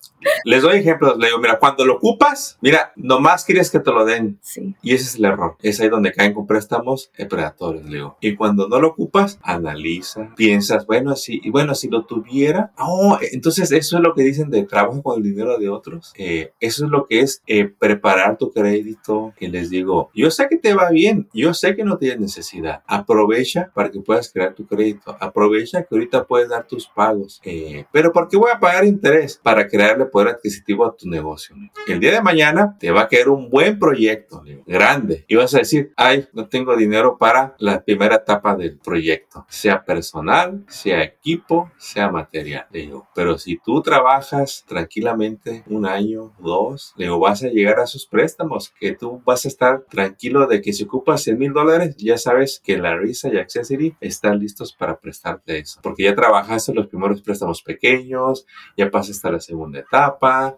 les 0.45 0.63
doy 0.63 0.79
ejemplos. 0.79 1.19
Le 1.19 1.27
digo, 1.27 1.39
mira, 1.39 1.59
cuando 1.59 1.85
lo 1.85 1.97
ocupas, 1.97 2.59
mira, 2.61 2.93
nomás 2.97 3.45
quieres 3.45 3.71
que 3.71 3.81
te 3.81 3.91
lo 3.91 4.05
den. 4.05 4.39
Sí. 4.43 4.75
Y 4.83 4.95
ese 4.95 5.05
es 5.05 5.15
el 5.17 5.25
error. 5.27 5.57
Es 5.63 5.81
ahí 5.81 5.89
donde 5.89 6.13
caen 6.13 6.35
con 6.35 6.47
préstamos 6.47 7.11
predatorios, 7.29 7.85
le 7.85 7.97
digo. 7.97 8.17
Y 8.21 8.35
cuando 8.37 8.69
no 8.69 8.81
lo 8.81 8.89
ocupas, 8.89 9.39
analiza, 9.43 10.35
piensas, 10.37 10.87
bueno, 10.87 11.17
si, 11.17 11.41
y 11.43 11.51
bueno, 11.51 11.75
si 11.75 11.89
lo 11.89 12.05
tuviera, 12.05 12.73
oh, 12.79 13.19
entonces 13.33 13.73
eso 13.73 13.97
es 13.97 14.03
lo 14.03 14.15
que 14.15 14.23
dicen 14.23 14.51
de 14.51 14.65
trabajo 14.65 15.03
con 15.03 15.19
el 15.19 15.23
dinero 15.23 15.59
de 15.59 15.69
otros. 15.69 16.13
Eh, 16.17 16.53
eso 16.61 16.85
es 16.85 16.91
lo 16.91 17.07
que 17.07 17.21
es 17.21 17.43
eh, 17.47 17.65
preparar 17.67 18.39
tu 18.39 18.51
crédito. 18.51 19.33
Y 19.39 19.49
les 19.49 19.71
digo, 19.71 20.11
yo 20.15 20.31
sé 20.31 20.49
que 20.49 20.57
te 20.57 20.75
va 20.75 20.91
bien, 20.91 21.29
yo 21.33 21.55
sé 21.55 21.77
que 21.77 21.85
no 21.85 21.99
tienes 21.99 22.21
necesidad. 22.21 22.83
Aprovecha 22.87 23.71
para 23.75 23.91
que 23.91 24.01
puedas 24.01 24.33
crear 24.33 24.55
tu 24.55 24.67
crédito. 24.67 25.17
Aprovecha 25.21 25.83
que 25.83 25.95
ahorita 25.95 26.25
puedes 26.25 26.49
dar 26.49 26.67
tus 26.67 26.87
pagos. 26.87 27.41
Eh, 27.45 27.85
pero 27.93 28.13
¿por 28.13 28.29
qué 28.29 28.37
voy 28.37 28.51
a 28.53 28.61
pagar 28.61 28.85
interés? 28.85 29.41
Para 29.43 29.67
crearle 29.67 30.07
poder 30.17 30.29
adquisitivo 30.29 30.87
a 30.87 30.97
tu 30.97 31.11
negocio. 31.11 31.55
El 31.87 32.01
día 32.01 32.11
de 32.11 32.23
mañana 32.23 32.75
te 32.81 32.91
va 32.91 33.03
a 33.03 33.09
caer 33.09 33.29
un 33.29 33.51
buen 33.51 33.79
proyecto, 33.79 34.43
grande, 34.67 35.27
y 35.29 35.35
vas 35.35 35.55
a 35.55 35.59
decir, 35.59 35.93
ay, 35.95 36.27
no 36.33 36.49
tengo 36.49 36.75
dinero 36.75 37.19
para 37.19 37.55
la 37.59 37.85
primera 37.85 38.17
etapa 38.17 38.57
del 38.57 38.79
proyecto, 38.79 39.45
sea 39.51 39.85
personal, 39.85 40.65
sea 40.69 41.03
equipo, 41.03 41.71
sea 41.77 42.11
material. 42.11 42.67
pero 43.15 43.37
si 43.37 43.59
tú 43.59 43.83
trabajas 43.83 44.65
tranquilamente 44.67 45.65
un 45.67 45.85
año, 45.85 46.33
dos, 46.39 46.95
digo, 46.97 47.19
vas 47.19 47.43
a 47.43 47.49
llegar 47.49 47.79
a 47.79 47.85
esos 47.85 48.07
préstamos, 48.07 48.73
que 48.81 48.93
tú 48.93 49.21
vas 49.23 49.45
a 49.45 49.49
estar 49.49 49.83
tranquilo 49.83 50.47
de 50.47 50.63
que 50.63 50.73
si 50.73 50.85
ocupas 50.85 51.25
100 51.25 51.39
mil 51.39 51.53
dólares, 51.53 51.95
ya 51.99 52.17
sabes 52.17 52.59
que 52.65 52.79
la 52.79 52.97
Risa 52.97 53.29
y 53.29 53.37
Accessory 53.37 53.95
están 54.01 54.39
listos 54.39 54.73
para 54.73 54.99
prestarte 54.99 55.59
eso, 55.59 55.79
porque 55.83 56.05
ya 56.05 56.15
trabajaste 56.15 56.73
los 56.73 56.87
primeros 56.87 57.21
préstamos 57.21 57.63
pequeños, 57.63 58.47
ya 58.79 58.91
pasaste 58.91 59.29
a 59.29 59.33
la 59.33 59.41
segunda 59.41 59.81
etapa, 59.81 59.96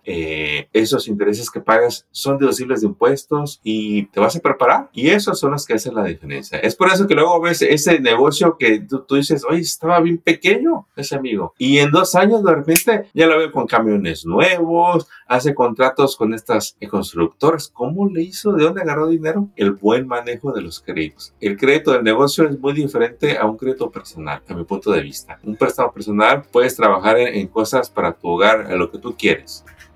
eh, 0.05 0.68
esos 0.72 1.09
intereses 1.09 1.51
que 1.51 1.61
pagas 1.61 2.07
son 2.11 2.38
deducibles 2.38 2.81
de 2.81 2.87
impuestos 2.87 3.61
y 3.62 4.07
te 4.07 4.20
vas 4.20 4.37
a 4.37 4.40
preparar 4.40 4.90
y 4.92 5.09
esos 5.09 5.38
son 5.38 5.53
los 5.53 5.66
que 5.66 5.74
hacen 5.74 5.94
la 5.94 6.05
diferencia. 6.05 6.59
Es 6.59 6.74
por 6.74 6.88
eso 6.88 7.07
que 7.07 7.14
luego 7.14 7.40
ves 7.40 7.62
ese 7.62 8.01
negocio 8.01 8.57
que 8.59 8.81
tú, 8.81 9.01
tú 9.01 9.16
dices, 9.16 9.44
oye, 9.48 9.61
estaba 9.61 10.01
bien 10.01 10.18
pequeño 10.18 10.87
ese 10.96 11.16
amigo 11.16 11.55
y 11.59 11.79
en 11.79 11.90
dos 11.90 12.14
años 12.14 12.42
de 12.42 12.55
repente 12.55 13.09
ya 13.14 13.27
lo 13.27 13.38
veo 13.38 13.53
con 13.53 13.66
camiones 13.66 14.24
nuevos, 14.27 15.07
hace 15.27 15.55
contratos 15.55 16.16
con 16.16 16.35
estas 16.35 16.77
constructoras. 16.90 17.68
¿Cómo 17.68 18.09
le 18.09 18.22
hizo? 18.22 18.53
¿De 18.53 18.64
dónde 18.64 18.83
agarró 18.83 19.09
dinero? 19.09 19.48
El 19.57 19.72
buen 19.72 20.07
manejo 20.07 20.53
de 20.53 20.62
los 20.62 20.81
créditos. 20.81 21.35
El 21.40 21.57
crédito 21.57 21.92
del 21.92 22.03
negocio 22.03 22.48
es 22.48 22.59
muy 22.59 22.72
diferente 22.72 23.37
a 23.38 23.46
un 23.46 23.57
crédito 23.57 23.90
personal, 23.90 24.42
a 24.48 24.55
mi 24.55 24.64
punto 24.64 24.90
de 24.90 25.03
vista. 25.03 25.38
Un 25.42 25.57
préstamo 25.57 25.92
personal 25.92 26.42
puedes 26.51 26.77
trabajar 26.77 27.18
en, 27.18 27.35
en 27.35 27.46
cosas 27.46 27.90
para 27.90 28.12
tu 28.12 28.29
hogar, 28.29 28.72
a 28.72 28.77
lo 28.77 28.90
que 28.90 28.98
tú 28.98 29.14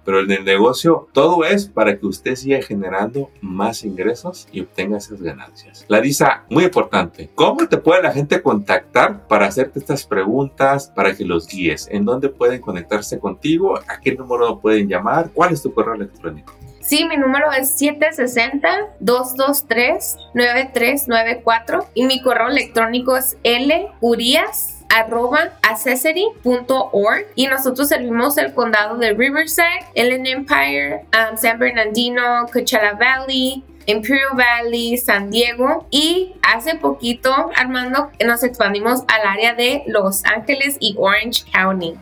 Pero 0.04 0.20
en 0.20 0.30
el 0.32 0.44
negocio 0.44 1.08
todo 1.12 1.44
es 1.44 1.68
para 1.68 1.96
que 1.96 2.06
usted 2.06 2.34
siga 2.34 2.60
generando 2.62 3.30
más 3.40 3.84
ingresos 3.84 4.48
y 4.50 4.60
obtenga 4.60 4.98
esas 4.98 5.22
ganancias. 5.22 5.84
Larisa, 5.88 6.44
muy 6.50 6.64
importante, 6.64 7.30
¿cómo 7.34 7.68
te 7.68 7.76
puede 7.76 8.02
la 8.02 8.12
gente 8.12 8.42
contactar 8.42 9.28
para 9.28 9.46
hacerte 9.46 9.78
estas 9.78 10.04
preguntas, 10.04 10.90
para 10.94 11.14
que 11.14 11.24
los 11.24 11.46
guíes? 11.46 11.86
¿En 11.90 12.04
dónde 12.04 12.28
pueden 12.28 12.60
conectarse 12.60 13.20
contigo? 13.20 13.78
¿A 13.86 14.00
qué 14.00 14.14
número 14.14 14.58
pueden 14.58 14.88
llamar? 14.88 15.30
¿Cuál 15.32 15.52
es 15.52 15.62
tu 15.62 15.72
correo 15.72 15.94
electrónico? 15.94 16.52
Sí, 16.80 17.06
mi 17.08 17.16
número 17.16 17.52
es 17.52 17.80
760-223-9394 19.00 21.86
y 21.94 22.06
mi 22.06 22.20
correo 22.20 22.48
electrónico 22.48 23.16
es 23.16 23.36
lurias 24.00 24.71
arroba 24.92 25.52
accessory.org 25.62 27.26
y 27.34 27.46
nosotros 27.46 27.88
servimos 27.88 28.36
el 28.36 28.52
condado 28.52 28.98
de 28.98 29.14
Riverside, 29.14 29.86
Ellen 29.94 30.26
Empire, 30.26 31.06
um, 31.12 31.36
San 31.36 31.58
Bernardino, 31.58 32.46
Coachella 32.52 32.92
Valley, 32.92 33.64
Imperial 33.86 34.30
Valley, 34.34 34.96
San 34.98 35.30
Diego 35.30 35.86
y 35.90 36.34
hace 36.42 36.76
poquito, 36.76 37.50
Armando, 37.56 38.10
nos 38.24 38.44
expandimos 38.44 39.00
al 39.08 39.26
área 39.26 39.54
de 39.54 39.82
Los 39.86 40.24
Ángeles 40.24 40.76
y 40.78 40.94
Orange 40.98 41.44
County. 41.50 41.94